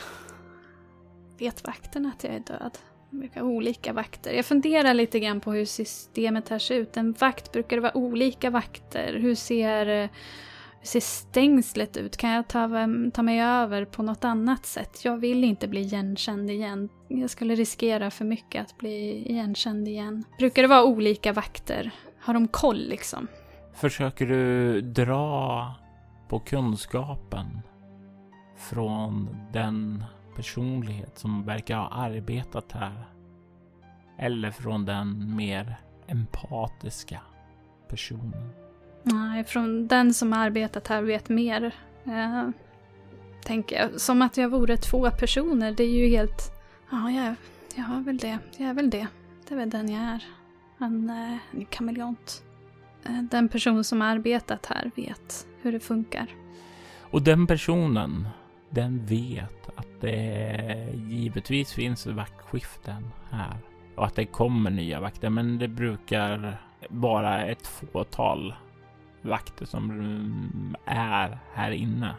Vet 1.39 1.63
vakten 1.67 2.05
att 2.05 2.23
jag 2.23 2.33
är 2.33 2.39
död? 2.39 2.77
De 3.09 3.19
brukar 3.19 3.41
olika 3.41 3.93
vakter. 3.93 4.33
Jag 4.33 4.45
funderar 4.45 4.93
lite 4.93 5.19
grann 5.19 5.39
på 5.39 5.51
hur 5.51 5.65
systemet 5.65 6.49
här 6.49 6.59
ser 6.59 6.75
ut. 6.75 6.97
En 6.97 7.11
vakt, 7.11 7.51
brukar 7.51 7.77
det 7.77 7.81
vara 7.81 7.97
olika 7.97 8.49
vakter? 8.49 9.19
Hur 9.21 9.35
ser, 9.35 9.87
eh, 9.87 10.09
hur 10.81 10.87
ser 10.87 10.99
stängslet 10.99 11.97
ut? 11.97 12.17
Kan 12.17 12.29
jag 12.29 12.47
ta, 12.47 12.69
ta 13.13 13.21
mig 13.21 13.41
över 13.41 13.85
på 13.85 14.03
något 14.03 14.23
annat 14.23 14.65
sätt? 14.65 15.05
Jag 15.05 15.17
vill 15.17 15.43
inte 15.43 15.67
bli 15.67 15.81
igenkänd 15.81 16.49
igen. 16.49 16.89
Jag 17.07 17.29
skulle 17.29 17.55
riskera 17.55 18.11
för 18.11 18.25
mycket 18.25 18.61
att 18.61 18.77
bli 18.77 19.29
igenkänd 19.29 19.87
igen. 19.87 20.23
Brukar 20.37 20.61
det 20.61 20.67
vara 20.67 20.83
olika 20.83 21.33
vakter? 21.33 21.91
Har 22.19 22.33
de 22.33 22.47
koll 22.47 22.87
liksom? 22.89 23.27
Försöker 23.73 24.25
du 24.25 24.81
dra 24.81 25.75
på 26.27 26.39
kunskapen 26.39 27.61
från 28.57 29.37
den 29.53 30.03
personlighet 30.35 31.17
som 31.17 31.43
verkar 31.43 31.77
ha 31.77 31.89
arbetat 31.89 32.71
här? 32.71 33.05
Eller 34.17 34.51
från 34.51 34.85
den 34.85 35.35
mer 35.35 35.75
empatiska 36.07 37.21
personen. 37.89 38.70
Nej, 39.03 39.43
från 39.43 39.87
den 39.87 40.13
som 40.13 40.33
har 40.33 40.39
arbetat 40.39 40.87
här 40.87 41.01
vet 41.01 41.29
mer. 41.29 41.75
Eh, 42.05 42.49
tänker 43.43 43.75
jag. 43.79 44.01
Som 44.01 44.21
att 44.21 44.37
jag 44.37 44.49
vore 44.49 44.77
två 44.77 45.11
personer. 45.11 45.71
Det 45.71 45.83
är 45.83 45.89
ju 45.89 46.07
helt... 46.07 46.51
Ja, 46.91 47.11
jag, 47.11 47.35
jag 47.75 47.97
är 47.97 48.03
väl 48.03 48.17
det. 48.17 48.39
Jag 48.57 48.69
är 48.69 48.73
väl 48.73 48.89
det. 48.89 49.07
Det 49.47 49.53
är 49.53 49.57
väl 49.57 49.69
den 49.69 49.91
jag 49.91 50.01
är. 50.01 50.23
En, 50.77 51.09
eh, 51.09 51.37
en 51.51 51.65
kameleont. 51.65 52.43
Eh, 53.03 53.21
den 53.21 53.49
person 53.49 53.83
som 53.83 54.01
har 54.01 54.07
arbetat 54.07 54.65
här 54.65 54.91
vet 54.95 55.47
hur 55.61 55.71
det 55.71 55.79
funkar. 55.79 56.27
Och 56.99 57.21
den 57.21 57.47
personen, 57.47 58.27
den 58.69 59.05
vet 59.05 59.69
att 59.75 60.01
det 60.01 60.93
givetvis 60.95 61.73
finns 61.73 62.07
vaktskiften 62.07 63.11
här 63.31 63.57
och 63.95 64.05
att 64.05 64.15
det 64.15 64.25
kommer 64.25 64.69
nya 64.69 64.99
vakter, 64.99 65.29
men 65.29 65.59
det 65.59 65.67
brukar 65.67 66.61
vara 66.89 67.45
ett 67.45 67.67
fåtal 67.67 68.53
vakter 69.21 69.65
som 69.65 70.75
är 70.85 71.39
här 71.53 71.71
inne. 71.71 72.15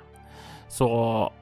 Så 0.68 0.88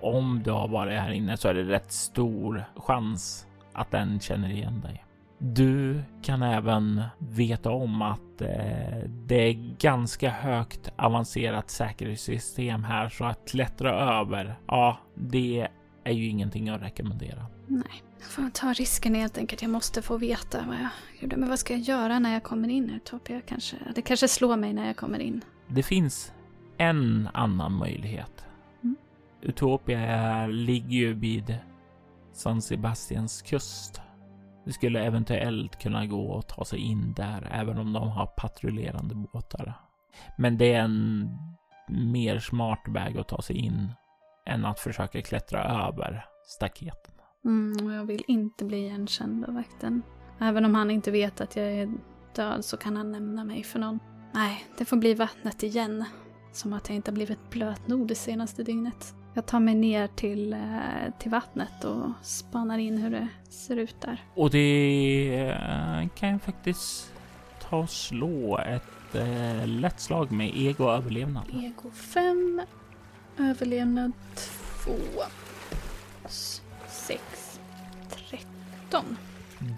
om 0.01 0.43
du 0.45 0.51
har 0.51 0.69
varit 0.69 1.01
här 1.01 1.11
inne 1.11 1.37
så 1.37 1.49
är 1.49 1.55
det 1.55 1.63
rätt 1.63 1.93
stor 1.93 2.65
chans 2.77 3.47
att 3.73 3.91
den 3.91 4.21
känner 4.21 4.51
igen 4.51 4.81
dig. 4.81 5.05
Du 5.39 6.03
kan 6.23 6.43
även 6.43 7.03
veta 7.19 7.71
om 7.71 8.03
att 8.03 8.41
eh, 8.41 9.09
det 9.09 9.35
är 9.35 9.77
ganska 9.79 10.31
högt 10.31 10.93
avancerat 10.97 11.71
säkerhetssystem 11.71 12.85
här 12.85 13.09
så 13.09 13.25
att 13.25 13.49
klättra 13.49 14.21
över, 14.21 14.55
ja, 14.67 14.99
det 15.15 15.69
är 16.05 16.13
ju 16.13 16.27
ingenting 16.27 16.69
att 16.69 16.83
rekommendera. 16.83 17.47
Nej, 17.71 18.03
jag 18.21 18.29
får 18.29 18.51
ta 18.51 18.73
risken 18.73 19.15
helt 19.15 19.39
enkelt. 19.39 19.63
Jag 19.63 19.71
måste 19.71 20.03
få 20.03 20.17
veta 20.17 20.65
vad 20.67 20.77
jag 20.77 20.89
gjorde. 21.21 21.37
Men 21.37 21.49
vad 21.49 21.59
ska 21.59 21.73
jag 21.73 21.83
göra 21.83 22.19
när 22.19 22.33
jag 22.33 22.43
kommer 22.43 22.69
in 22.69 22.91
Utopia 22.91 23.41
kanske? 23.41 23.77
Det 23.95 24.03
kanske 24.03 24.29
slår 24.29 24.57
mig 24.57 24.73
när 24.73 24.87
jag 24.87 24.97
kommer 24.97 25.19
in. 25.19 25.45
Det 25.69 25.83
finns 25.83 26.33
en 26.77 27.29
annan 27.35 27.73
möjlighet. 27.73 28.45
Mm. 28.83 28.97
Utopia 29.41 30.47
ligger 30.47 30.99
ju 30.99 31.13
vid 31.13 31.59
San 32.33 32.63
Sebastians 32.63 33.43
kust. 33.43 34.01
Det 34.65 34.73
skulle 34.73 35.05
eventuellt 35.05 35.83
kunna 35.83 36.07
gå 36.07 36.39
att 36.39 36.49
ta 36.49 36.65
sig 36.65 36.79
in 36.79 37.13
där, 37.13 37.49
även 37.53 37.79
om 37.79 37.93
de 37.93 38.09
har 38.09 38.27
patrullerande 38.27 39.15
båtar. 39.15 39.75
Men 40.39 40.59
det 40.59 40.75
är 40.75 40.81
en 40.81 41.29
mer 41.89 42.39
smart 42.39 42.83
väg 42.89 43.19
att 43.19 43.29
ta 43.29 43.43
sig 43.43 43.57
in 43.57 43.93
än 44.47 44.65
att 44.65 44.81
försöka 44.81 45.23
klättra 45.23 45.89
över 45.89 46.25
staketen. 46.45 47.20
Mm, 47.45 47.87
och 47.87 47.93
jag 47.93 48.05
vill 48.05 48.25
inte 48.27 48.65
bli 48.65 48.77
igenkänd 48.77 49.45
av 49.45 49.55
vakten. 49.55 50.03
Även 50.41 50.65
om 50.65 50.75
han 50.75 50.91
inte 50.91 51.11
vet 51.11 51.41
att 51.41 51.57
jag 51.57 51.67
är 51.67 51.93
död 52.35 52.65
så 52.65 52.77
kan 52.77 52.97
han 52.97 53.13
nämna 53.13 53.45
mig 53.45 53.63
för 53.63 53.79
någon. 53.79 54.01
Nej, 54.33 54.65
det 54.79 54.85
får 54.85 54.97
bli 54.97 55.15
vattnet 55.15 55.63
igen. 55.63 56.05
Som 56.53 56.73
att 56.73 56.89
jag 56.89 56.97
inte 56.97 57.11
har 57.11 57.15
blivit 57.15 57.51
blöt 57.51 57.89
nog 57.89 58.09
det 58.09 58.15
senaste 58.15 58.63
dygnet. 58.63 59.15
Jag 59.35 59.47
tar 59.47 59.61
mig 59.61 59.75
ner 59.75 60.07
till, 60.07 60.53
eh, 60.53 60.59
till 61.19 61.31
vattnet 61.31 61.85
och 61.85 62.11
spanar 62.23 62.79
in 62.79 62.99
hur 62.99 63.11
det 63.11 63.29
ser 63.49 63.77
ut 63.77 64.01
där. 64.01 64.25
Och 64.35 64.51
det 64.51 65.39
eh, 65.39 66.09
kan 66.09 66.29
jag 66.29 66.43
faktiskt 66.43 67.13
ta 67.61 67.77
och 67.77 67.91
slå 67.91 68.59
ett 68.59 69.15
eh, 69.15 69.67
lätt 69.67 70.01
slag 70.01 70.33
med 70.33 70.53
ego 70.57 70.85
och 70.85 70.93
överlevnad. 70.93 71.45
Ego 71.53 71.91
5, 71.91 72.63
överlevnad 73.39 74.13
2, 74.85 74.93
6, 77.11 77.61
13. 78.31 79.17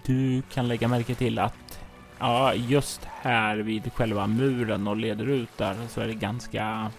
Du 0.05 0.41
kan 0.41 0.67
lägga 0.67 0.87
märke 0.87 1.15
till 1.15 1.39
att 1.39 1.79
ja, 2.19 2.53
just 2.53 3.05
här 3.05 3.57
vid 3.57 3.93
själva 3.93 4.27
muren 4.27 4.87
och 4.87 4.97
leder 4.97 5.25
ut 5.25 5.57
där 5.57 5.87
så 5.87 6.01
är 6.01 6.07
det 6.07 6.13
ganska 6.13 6.91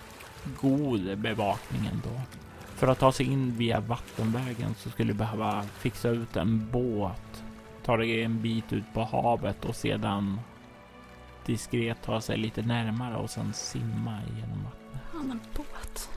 god 0.61 1.19
bevakning 1.19 1.91
ändå. 1.93 2.21
För 2.75 2.87
att 2.87 2.99
ta 2.99 3.13
sig 3.13 3.27
in 3.27 3.57
via 3.57 3.81
vattenvägen 3.81 4.75
så 4.79 4.91
skulle 4.91 5.13
du 5.13 5.19
behöva 5.19 5.63
fixa 5.63 6.09
ut 6.09 6.37
en 6.37 6.71
båt, 6.71 7.45
ta 7.85 7.97
dig 7.97 8.23
en 8.23 8.43
bit 8.43 8.73
ut 8.73 8.95
på 8.95 9.05
havet 9.05 9.65
och 9.65 9.77
sedan 9.77 10.41
diskret 11.47 12.03
ta 12.03 12.21
sig 12.21 12.37
lite 12.37 12.63
närmare 12.63 13.17
och 13.17 13.31
sen 13.31 13.53
simma 13.53 14.19
genom 14.37 14.65
vattnet. 14.65 15.03
Ja, 15.13 15.21
en 15.21 15.41
båt. 15.57 16.11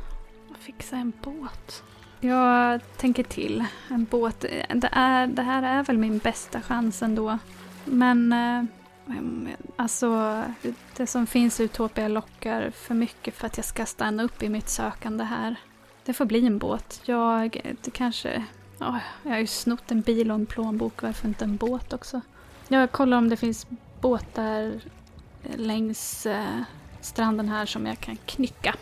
Fixa 0.60 0.96
en 0.96 1.14
båt. 1.24 1.84
Jag 2.20 2.82
tänker 2.98 3.24
till. 3.24 3.66
En 3.90 4.06
båt. 4.06 4.40
Det, 4.40 4.90
är, 4.92 5.28
det 5.28 5.42
här 5.42 5.64
är 5.64 5.84
väl 5.84 5.98
min 5.98 6.18
bästa 6.18 6.62
chans 6.62 7.04
ändå. 7.04 7.38
Men 7.86 8.34
eh, 8.34 8.64
alltså, 9.76 10.44
det 10.98 11.08
som 11.08 11.28
finns 11.28 11.60
i 11.60 11.64
Utopia 11.64 12.08
lockar 12.08 12.72
för 12.72 12.94
mycket 12.94 13.36
för 13.36 13.48
att 13.48 13.58
jag 13.58 13.66
ska 13.66 13.86
stanna 13.86 14.24
upp 14.24 14.44
i 14.44 14.50
mitt 14.50 14.70
sökande 14.70 15.24
här. 15.24 15.56
Det 16.06 16.14
får 16.14 16.26
bli 16.26 16.46
en 16.46 16.58
båt. 16.58 17.02
Jag, 17.06 17.76
det 17.82 17.92
kanske... 17.92 18.44
Oh, 18.80 18.98
jag 19.24 19.32
har 19.32 19.40
ju 19.40 19.48
snott 19.48 19.92
en 19.92 20.02
bil 20.02 20.32
och 20.32 20.36
en 20.36 20.46
plånbok. 20.46 21.02
Varför 21.02 21.28
inte 21.28 21.46
en 21.46 21.58
båt 21.58 21.94
också? 21.94 22.22
Jag 22.68 22.92
kollar 22.92 23.18
om 23.18 23.30
det 23.30 23.38
finns 23.38 23.68
båtar 24.02 24.74
längs 25.56 26.26
eh, 26.26 26.62
stranden 27.02 27.50
här 27.50 27.66
som 27.66 27.86
jag 27.86 28.00
kan 28.00 28.18
knycka. 28.26 28.76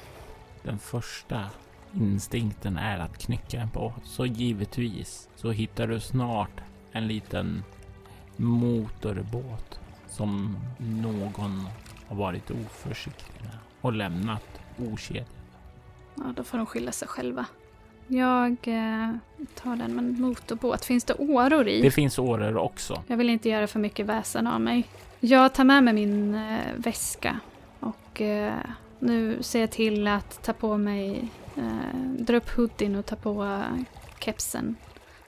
Den 0.63 0.79
första 0.79 1.49
instinkten 1.95 2.77
är 2.77 2.99
att 2.99 3.17
knycka 3.17 3.59
en 3.59 3.69
båt. 3.73 3.93
Så 4.03 4.25
givetvis 4.25 5.29
så 5.35 5.51
hittar 5.51 5.87
du 5.87 5.99
snart 5.99 6.61
en 6.91 7.07
liten 7.07 7.63
motorbåt 8.37 9.79
som 10.07 10.57
någon 10.77 11.67
har 12.07 12.15
varit 12.15 12.51
oförsiktig 12.51 13.33
med 13.41 13.57
och 13.81 13.93
lämnat 13.93 14.59
okedjad. 14.77 15.25
Ja, 16.15 16.23
då 16.35 16.43
får 16.43 16.57
de 16.57 16.67
skylla 16.67 16.91
sig 16.91 17.07
själva. 17.07 17.45
Jag 18.07 18.51
eh, 18.51 19.15
tar 19.55 19.75
den, 19.75 19.95
men 19.95 20.21
motorbåt, 20.21 20.85
finns 20.85 21.03
det 21.03 21.13
åror 21.13 21.67
i? 21.67 21.81
Det 21.81 21.91
finns 21.91 22.19
åror 22.19 22.57
också. 22.57 23.03
Jag 23.07 23.17
vill 23.17 23.29
inte 23.29 23.49
göra 23.49 23.67
för 23.67 23.79
mycket 23.79 24.05
väsen 24.05 24.47
av 24.47 24.61
mig. 24.61 24.87
Jag 25.19 25.53
tar 25.53 25.63
med 25.63 25.83
mig 25.83 25.93
min 25.93 26.35
eh, 26.35 26.59
väska 26.75 27.39
och 27.79 28.21
eh, 28.21 28.53
nu 28.99 29.43
ser 29.43 29.59
jag 29.59 29.71
till 29.71 30.07
att 30.07 30.43
ta 30.43 30.53
på 30.53 30.77
mig, 30.77 31.27
eh, 31.57 31.99
dra 32.19 32.37
upp 32.37 32.49
hoodien 32.49 32.95
och 32.95 33.05
ta 33.05 33.15
på 33.15 33.43
eh, 33.43 33.83
kepsen. 34.19 34.75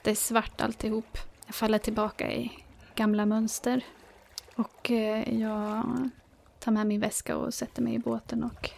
Det 0.02 0.10
är 0.10 0.14
svart 0.14 0.60
alltihop. 0.60 1.18
Jag 1.46 1.54
faller 1.54 1.78
tillbaka 1.78 2.32
i 2.32 2.52
gamla 2.94 3.26
mönster. 3.26 3.84
Och 4.56 4.90
eh, 4.90 5.40
jag 5.40 5.84
tar 6.58 6.72
med 6.72 6.86
min 6.86 7.00
väska 7.00 7.36
och 7.36 7.54
sätter 7.54 7.82
mig 7.82 7.94
i 7.94 7.98
båten 7.98 8.44
och 8.44 8.70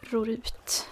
ror 0.00 0.28
ut 0.28 0.88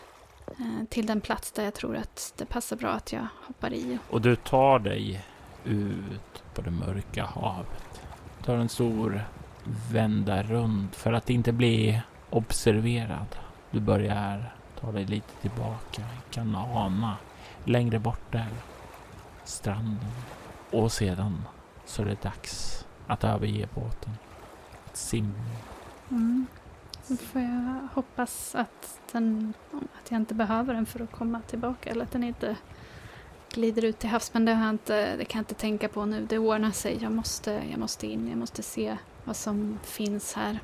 eh, 0.46 0.84
till 0.88 1.06
den 1.06 1.20
plats 1.20 1.52
där 1.52 1.64
jag 1.64 1.74
tror 1.74 1.96
att 1.96 2.34
det 2.36 2.44
passar 2.44 2.76
bra 2.76 2.90
att 2.90 3.12
jag 3.12 3.26
hoppar 3.46 3.72
i. 3.72 3.98
Och 4.10 4.20
du 4.20 4.36
tar 4.36 4.78
dig 4.78 5.24
ut 5.64 6.42
på 6.54 6.62
det 6.62 6.70
mörka 6.70 7.24
havet. 7.24 8.00
Du 8.38 8.44
tar 8.44 8.54
en 8.54 8.68
stor 8.68 9.24
vända 9.92 10.42
runt 10.42 10.96
för 10.96 11.12
att 11.12 11.30
inte 11.30 11.52
bli 11.52 12.02
observerad. 12.30 13.36
Du 13.70 13.80
börjar 13.80 14.54
ta 14.80 14.92
dig 14.92 15.04
lite 15.04 15.32
tillbaka, 15.40 16.02
kan 16.30 16.54
ana 16.56 17.16
längre 17.64 17.98
bort 17.98 18.32
där 18.32 18.48
stranden. 19.44 20.10
Och 20.70 20.92
sedan 20.92 21.42
så 21.84 22.02
är 22.02 22.06
det 22.06 22.22
dags 22.22 22.84
att 23.06 23.24
överge 23.24 23.68
båten. 23.74 24.12
Att 24.86 24.96
simma. 24.96 25.34
Mm. 26.10 26.46
Då 27.06 27.16
får 27.16 27.40
jag 27.40 27.88
hoppas 27.94 28.54
att, 28.54 29.00
den, 29.12 29.54
att 29.72 30.10
jag 30.10 30.20
inte 30.20 30.34
behöver 30.34 30.74
den 30.74 30.86
för 30.86 31.02
att 31.02 31.12
komma 31.12 31.40
tillbaka 31.40 31.90
eller 31.90 32.04
att 32.04 32.12
den 32.12 32.24
inte 32.24 32.56
glider 33.50 33.84
ut 33.84 33.98
till 33.98 34.10
havs. 34.10 34.34
Men 34.34 34.44
det, 34.44 34.54
har 34.54 34.64
jag 34.64 34.74
inte, 34.74 35.16
det 35.16 35.24
kan 35.24 35.38
jag 35.38 35.42
inte 35.42 35.54
tänka 35.54 35.88
på 35.88 36.04
nu. 36.04 36.26
Det 36.26 36.38
ordnar 36.38 36.70
sig. 36.70 36.98
Jag 37.02 37.12
måste, 37.12 37.62
jag 37.70 37.80
måste 37.80 38.06
in. 38.06 38.28
Jag 38.28 38.38
måste 38.38 38.62
se 38.62 38.96
vad 39.24 39.36
som 39.36 39.78
finns 39.82 40.34
här. 40.34 40.58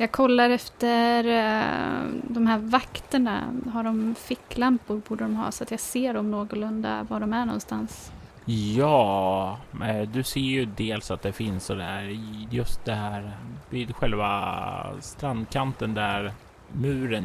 Jag 0.00 0.12
kollar 0.12 0.50
efter 0.50 1.24
uh, 1.24 2.10
de 2.28 2.46
här 2.46 2.58
vakterna. 2.58 3.54
Har 3.72 3.84
de 3.84 4.14
ficklampor 4.14 5.00
borde 5.08 5.24
de 5.24 5.36
ha 5.36 5.52
så 5.52 5.64
att 5.64 5.70
jag 5.70 5.80
ser 5.80 6.14
dem 6.14 6.30
någorlunda 6.30 7.06
var 7.08 7.20
de 7.20 7.32
är 7.32 7.46
någonstans. 7.46 8.12
Ja, 8.44 9.58
eh, 9.84 10.08
du 10.08 10.22
ser 10.22 10.40
ju 10.40 10.64
dels 10.64 11.10
att 11.10 11.22
det 11.22 11.32
finns 11.32 11.64
så 11.64 11.74
där 11.74 12.18
just 12.50 12.84
där 12.84 13.36
vid 13.70 13.96
själva 13.96 14.86
strandkanten 15.00 15.94
där 15.94 16.32
muren 16.72 17.24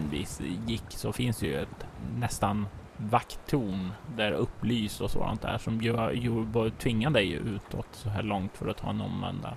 gick 0.68 0.86
så 0.89 1.14
finns 1.14 1.43
ju 1.43 1.62
ett 1.62 1.86
nästan 2.20 2.68
vakttorn 2.97 3.91
där 4.16 4.32
upplyst 4.32 5.02
och 5.02 5.12
sådant 5.12 5.41
där 5.41 5.58
som 5.58 5.82
ju, 5.82 6.12
ju 6.14 6.70
tvingar 6.70 7.10
dig 7.10 7.32
utåt 7.32 7.88
så 7.91 8.10
här 8.10 8.24
långt 8.24 8.58
för 8.58 8.68
att 8.68 8.78
ta 8.78 8.89
en 8.89 9.02
omvända. 9.02 9.54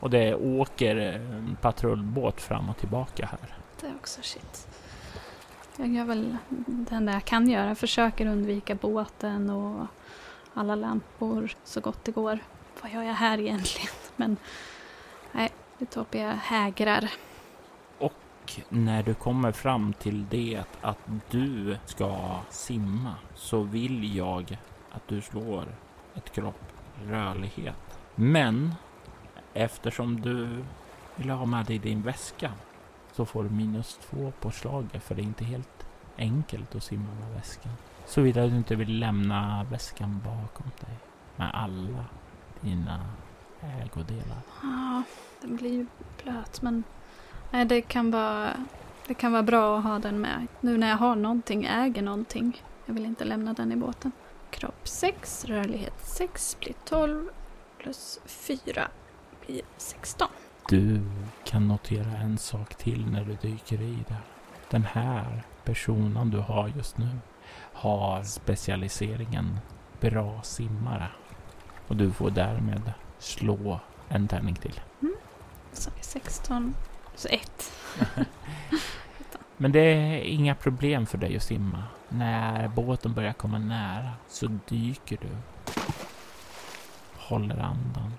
Och 0.00 0.10
det 0.10 0.34
åker 0.34 0.96
en 0.96 1.56
patrullbåt 1.60 2.40
fram 2.40 2.68
och 2.70 2.76
tillbaka 2.76 3.26
här. 3.26 3.56
Det 3.80 3.86
är 3.86 3.94
också 3.94 4.20
shit. 4.22 4.68
Jag 5.76 5.88
gör 5.88 6.04
väl 6.04 6.36
det 6.66 6.94
enda 6.94 7.12
jag 7.12 7.24
kan 7.24 7.50
göra. 7.50 7.74
Försöker 7.74 8.26
undvika 8.26 8.74
båten 8.74 9.50
och 9.50 9.86
alla 10.54 10.74
lampor 10.74 11.50
så 11.64 11.80
gott 11.80 12.04
det 12.04 12.12
går. 12.12 12.38
Vad 12.82 12.92
gör 12.92 13.02
jag 13.02 13.14
här 13.14 13.40
egentligen? 13.40 13.90
Men 14.16 14.36
nej, 15.32 15.50
Utopia 15.78 16.32
hägrar. 16.32 17.10
Och 17.98 18.60
när 18.68 19.02
du 19.02 19.14
kommer 19.14 19.52
fram 19.52 19.92
till 19.92 20.26
det 20.30 20.62
att 20.80 20.98
du 21.30 21.76
ska 21.84 22.40
simma 22.50 23.14
så 23.34 23.62
vill 23.62 24.16
jag 24.16 24.58
att 24.90 25.08
du 25.08 25.20
slår 25.20 25.64
ett 26.14 26.32
kropp 26.32 26.72
rörlighet. 27.04 27.98
Men 28.14 28.74
eftersom 29.56 30.20
du 30.20 30.64
vill 31.16 31.30
ha 31.30 31.46
med 31.46 31.66
dig 31.66 31.78
din 31.78 32.02
väska 32.02 32.52
så 33.12 33.26
får 33.26 33.44
du 33.44 33.50
minus 33.50 33.98
två 34.10 34.32
på 34.40 34.50
slaget 34.50 35.02
för 35.02 35.14
det 35.14 35.22
är 35.22 35.24
inte 35.24 35.44
helt 35.44 35.86
enkelt 36.18 36.74
att 36.74 36.82
simma 36.82 37.14
med 37.20 37.34
väskan. 37.34 37.72
Såvida 38.06 38.46
du 38.46 38.56
inte 38.56 38.74
vill 38.74 38.98
lämna 38.98 39.66
väskan 39.70 40.20
bakom 40.24 40.70
dig 40.80 40.96
med 41.36 41.50
alla 41.54 42.04
dina 42.60 43.00
ägodelar. 43.60 44.40
Ja, 44.62 45.02
den 45.40 45.56
blir 45.56 45.72
ju 45.72 45.86
blöt 46.22 46.62
men 46.62 46.84
nej, 47.50 47.64
det 47.64 47.82
kan 47.82 48.10
vara 48.10 48.50
det 49.06 49.14
kan 49.14 49.32
vara 49.32 49.42
bra 49.42 49.78
att 49.78 49.84
ha 49.84 49.98
den 49.98 50.20
med. 50.20 50.46
Nu 50.60 50.78
när 50.78 50.88
jag 50.88 50.96
har 50.96 51.16
någonting, 51.16 51.64
äger 51.64 52.02
någonting. 52.02 52.62
Jag 52.86 52.94
vill 52.94 53.04
inte 53.04 53.24
lämna 53.24 53.52
den 53.52 53.72
i 53.72 53.76
båten. 53.76 54.12
Kropp 54.50 54.88
6, 54.88 55.44
rörlighet 55.44 56.06
6 56.06 56.56
blir 56.60 56.74
12 56.84 57.28
plus 57.78 58.20
4 58.26 58.88
blir 59.46 59.62
16. 59.76 60.28
Du 60.68 61.00
kan 61.44 61.68
notera 61.68 62.16
en 62.16 62.38
sak 62.38 62.74
till 62.74 63.06
när 63.06 63.24
du 63.24 63.34
dyker 63.34 63.80
i 63.80 64.04
där. 64.08 64.20
Den 64.70 64.84
här 64.84 65.42
personen 65.64 66.30
du 66.30 66.38
har 66.38 66.68
just 66.68 66.98
nu 66.98 67.08
har 67.72 68.22
specialiseringen 68.22 69.58
bra 70.00 70.42
simmare. 70.42 71.08
Och 71.88 71.96
du 71.96 72.12
får 72.12 72.30
därmed 72.30 72.92
slå 73.18 73.80
en 74.08 74.28
tärning 74.28 74.54
till. 74.54 74.80
Så 75.72 75.90
är 75.90 76.02
16 76.02 76.74
så 77.14 77.28
1. 77.28 77.72
Men 79.56 79.72
det 79.72 79.80
är 79.80 80.20
inga 80.20 80.54
problem 80.54 81.06
för 81.06 81.18
dig 81.18 81.36
att 81.36 81.42
simma. 81.42 81.84
När 82.08 82.68
båten 82.68 83.14
börjar 83.14 83.32
komma 83.32 83.58
nära 83.58 84.12
så 84.28 84.46
dyker 84.68 85.18
du. 85.20 85.28
Håller 87.16 87.58
andan 87.58 88.12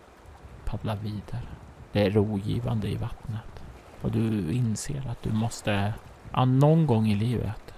paddla 0.67 0.95
vidare. 0.95 1.47
Det 1.91 2.05
är 2.05 2.11
rogivande 2.11 2.87
i 2.87 2.95
vattnet. 2.95 3.63
Och 4.01 4.11
du 4.11 4.51
inser 4.51 5.09
att 5.09 5.23
du 5.23 5.31
måste, 5.31 5.93
ja, 6.31 6.45
någon 6.45 6.87
gång 6.87 7.07
i 7.07 7.15
livet, 7.15 7.73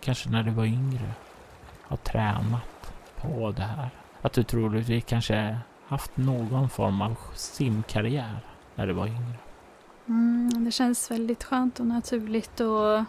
kanske 0.00 0.30
när 0.30 0.42
du 0.42 0.50
var 0.50 0.64
yngre, 0.64 1.10
ha 1.88 1.96
tränat 1.96 2.92
på 3.16 3.50
det 3.56 3.62
här. 3.62 3.90
Att 4.22 4.32
du 4.32 4.42
troligtvis 4.42 5.04
kanske 5.04 5.58
haft 5.86 6.16
någon 6.16 6.68
form 6.68 7.02
av 7.02 7.16
simkarriär 7.34 8.40
när 8.74 8.86
du 8.86 8.92
var 8.92 9.06
yngre. 9.06 9.34
Mm, 10.06 10.64
det 10.64 10.72
känns 10.72 11.10
väldigt 11.10 11.44
skönt 11.44 11.80
och 11.80 11.86
naturligt 11.86 12.60
och 12.60 13.04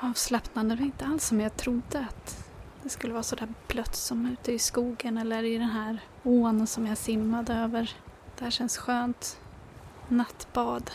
avslappnande. 0.00 0.74
Det 0.74 0.78
var 0.78 0.86
inte 0.86 1.06
alls 1.06 1.26
som 1.26 1.40
jag 1.40 1.56
trodde 1.56 2.06
att 2.08 2.43
det 2.84 2.90
skulle 2.90 3.12
vara 3.12 3.22
sådär 3.22 3.48
blött 3.68 3.94
som 3.94 4.26
ute 4.26 4.52
i 4.52 4.58
skogen 4.58 5.18
eller 5.18 5.42
i 5.42 5.58
den 5.58 5.68
här 5.68 5.98
ån 6.22 6.66
som 6.66 6.86
jag 6.86 6.98
simmade 6.98 7.54
över. 7.54 7.90
Det 8.38 8.44
här 8.44 8.50
känns 8.50 8.76
skönt. 8.76 9.38
Nattbad. 10.08 10.90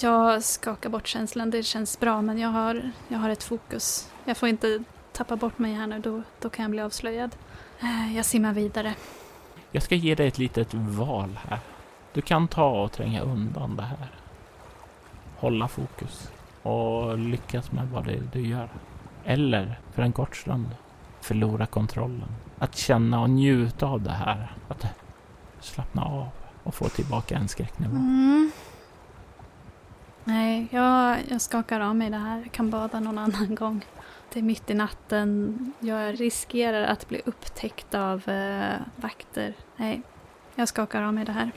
Jag 0.00 0.42
skakar 0.44 0.90
bort 0.90 1.06
känslan. 1.06 1.50
Det 1.50 1.62
känns 1.62 2.00
bra 2.00 2.22
men 2.22 2.38
jag 2.38 2.48
har, 2.48 2.90
jag 3.08 3.18
har 3.18 3.30
ett 3.30 3.42
fokus. 3.42 4.10
Jag 4.24 4.36
får 4.36 4.48
inte 4.48 4.84
tappa 5.12 5.36
bort 5.36 5.58
mig 5.58 5.74
här 5.74 5.86
nu. 5.86 5.98
Då, 5.98 6.22
då 6.40 6.50
kan 6.50 6.62
jag 6.62 6.70
bli 6.70 6.80
avslöjad. 6.80 7.36
Eh, 7.80 8.16
jag 8.16 8.24
simmar 8.24 8.52
vidare. 8.52 8.94
Jag 9.70 9.82
ska 9.82 9.94
ge 9.94 10.14
dig 10.14 10.28
ett 10.28 10.38
litet 10.38 10.74
val 10.74 11.38
här. 11.48 11.58
Du 12.12 12.20
kan 12.20 12.48
ta 12.48 12.84
och 12.84 12.92
tränga 12.92 13.20
undan 13.20 13.76
det 13.76 13.82
här. 13.82 14.10
Hålla 15.36 15.68
fokus 15.68 16.30
och 16.62 17.18
lyckas 17.18 17.72
med 17.72 17.88
vad 17.88 18.04
det 18.04 18.12
är 18.12 18.28
du 18.32 18.40
gör. 18.40 18.68
Eller 19.24 19.80
för 19.94 20.02
en 20.02 20.12
kort 20.12 20.36
stund 20.36 20.68
förlora 21.20 21.66
kontrollen. 21.66 22.28
Att 22.58 22.76
känna 22.76 23.20
och 23.20 23.30
njuta 23.30 23.86
av 23.86 24.02
det 24.02 24.10
här. 24.10 24.52
Att 24.68 24.86
slappna 25.60 26.02
av 26.02 26.28
och 26.62 26.74
få 26.74 26.88
tillbaka 26.88 27.36
en 27.36 27.48
skräcknivå. 27.48 27.96
Mm. 27.96 28.50
Nej, 30.24 30.68
jag, 30.70 31.18
jag 31.28 31.40
skakar 31.40 31.80
av 31.80 31.96
mig 31.96 32.10
det 32.10 32.16
här. 32.16 32.38
Jag 32.38 32.52
kan 32.52 32.70
bada 32.70 33.00
någon 33.00 33.18
annan 33.18 33.54
gång. 33.54 33.84
Det 34.32 34.38
är 34.38 34.42
mitt 34.42 34.70
i 34.70 34.74
natten. 34.74 35.72
Jag 35.80 36.20
riskerar 36.20 36.82
att 36.82 37.08
bli 37.08 37.22
upptäckt 37.24 37.94
av 37.94 38.28
eh, 38.28 38.76
vakter. 38.96 39.54
Nej, 39.76 40.02
jag 40.54 40.68
skakar 40.68 41.02
av 41.02 41.14
mig 41.14 41.24
det 41.24 41.32
här. 41.32 41.50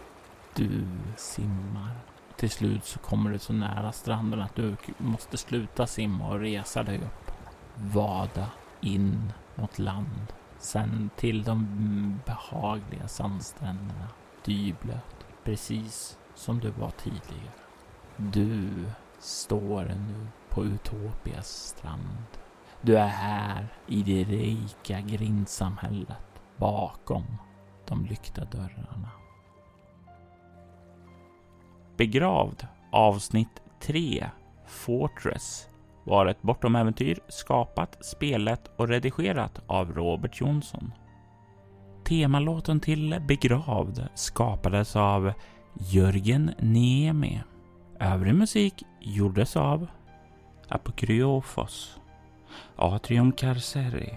Du 0.53 0.87
simmar. 1.17 1.91
Till 2.35 2.49
slut 2.49 2.85
så 2.85 2.99
kommer 2.99 3.31
du 3.31 3.39
så 3.39 3.53
nära 3.53 3.91
stranden 3.91 4.41
att 4.41 4.55
du 4.55 4.75
måste 4.97 5.37
sluta 5.37 5.87
simma 5.87 6.29
och 6.29 6.39
resa 6.39 6.83
dig 6.83 6.97
upp. 6.97 7.31
Vada 7.75 8.45
in 8.81 9.33
mot 9.55 9.79
land. 9.79 10.33
Sen 10.57 11.09
till 11.15 11.43
de 11.43 12.19
behagliga 12.25 13.07
sandstränderna. 13.07 14.07
Dyblöt. 14.45 15.25
Precis 15.43 16.17
som 16.35 16.59
du 16.59 16.69
var 16.69 16.91
tidigare. 16.91 17.51
Du 18.17 18.69
står 19.19 19.85
nu 19.85 20.27
på 20.49 20.65
Utopias 20.65 21.47
strand. 21.47 22.25
Du 22.81 22.97
är 22.97 23.07
här 23.07 23.67
i 23.87 24.03
det 24.03 24.23
rika 24.23 25.01
grindsamhället 25.01 26.41
bakom 26.57 27.25
de 27.85 28.05
lyckta 28.05 28.45
dörrarna. 28.45 29.09
Begravd 31.97 32.67
avsnitt 32.91 33.61
3 33.79 34.29
Fortress 34.65 35.69
var 36.03 36.25
ett 36.25 36.41
bortom-äventyr 36.41 37.19
skapat, 37.27 38.05
spelat 38.05 38.71
och 38.77 38.87
redigerat 38.87 39.61
av 39.67 39.93
Robert 39.93 40.41
Jonsson. 40.41 40.91
Temalåten 42.03 42.79
till 42.79 43.21
Begravd 43.27 44.07
skapades 44.15 44.95
av 44.95 45.33
Jörgen 45.73 46.51
Niemi. 46.59 47.41
Övrig 47.99 48.35
musik 48.35 48.83
gjordes 48.99 49.57
av 49.57 49.87
Apokryofos, 50.67 51.99
Atrium 52.75 53.31
Carceri, 53.31 54.13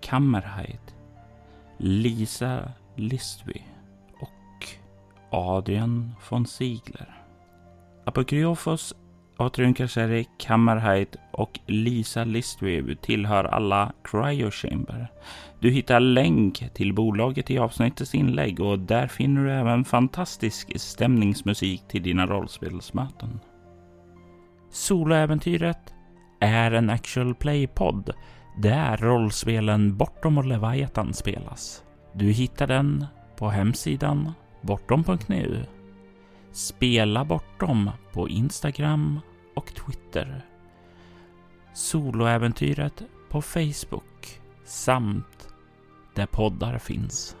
Kammerheit, 0.00 0.94
Lisa 1.78 2.72
Listby 2.96 3.62
och 4.20 4.66
Adrian 5.30 6.14
von 6.30 6.46
Ziegler. 6.46 7.22
Apokryofos, 8.04 8.94
Atrium 9.40 9.74
Kasseri, 9.74 10.26
Kammerheit 10.38 11.16
och 11.30 11.60
Lisa 11.66 12.24
Listby 12.24 12.96
tillhör 12.96 13.44
alla 13.44 13.92
Cryo 14.04 14.50
Chamber. 14.50 15.08
Du 15.60 15.70
hittar 15.70 16.00
länk 16.00 16.74
till 16.74 16.94
bolaget 16.94 17.50
i 17.50 17.58
avsnittets 17.58 18.14
inlägg 18.14 18.60
och 18.60 18.78
där 18.78 19.06
finner 19.06 19.44
du 19.44 19.52
även 19.52 19.84
fantastisk 19.84 20.80
stämningsmusik 20.80 21.88
till 21.88 22.02
dina 22.02 22.26
rollspelsmöten. 22.26 23.40
Soloäventyret 24.70 25.94
är 26.40 26.72
en 26.72 26.90
actual 26.90 27.34
play-podd 27.34 28.10
där 28.58 28.96
rollspelen 28.96 29.96
Bortom 29.96 30.38
och 30.38 30.46
Leviathan 30.46 31.14
spelas. 31.14 31.82
Du 32.12 32.30
hittar 32.30 32.66
den 32.66 33.06
på 33.36 33.48
hemsidan 33.48 34.32
bortom.nu. 34.62 35.66
Spela 36.52 37.24
Bortom 37.24 37.90
på 38.12 38.28
Instagram 38.28 39.20
och 39.54 39.74
Twitter. 39.74 40.46
Soloäventyret 41.74 43.02
på 43.28 43.42
Facebook 43.42 44.40
samt 44.64 45.48
där 46.14 46.26
poddar 46.26 46.78
finns. 46.78 47.36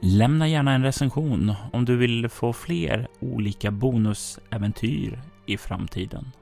Lämna 0.00 0.48
gärna 0.48 0.72
en 0.72 0.82
recension 0.82 1.54
om 1.72 1.84
du 1.84 1.96
vill 1.96 2.28
få 2.28 2.52
fler 2.52 3.08
olika 3.20 3.70
bonusäventyr 3.70 5.20
i 5.46 5.56
framtiden. 5.56 6.32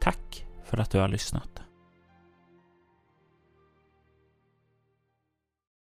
Tack 0.00 0.46
för 0.64 0.78
att 0.78 0.90
du 0.90 0.98
har 0.98 1.08
lyssnat. 1.08 1.62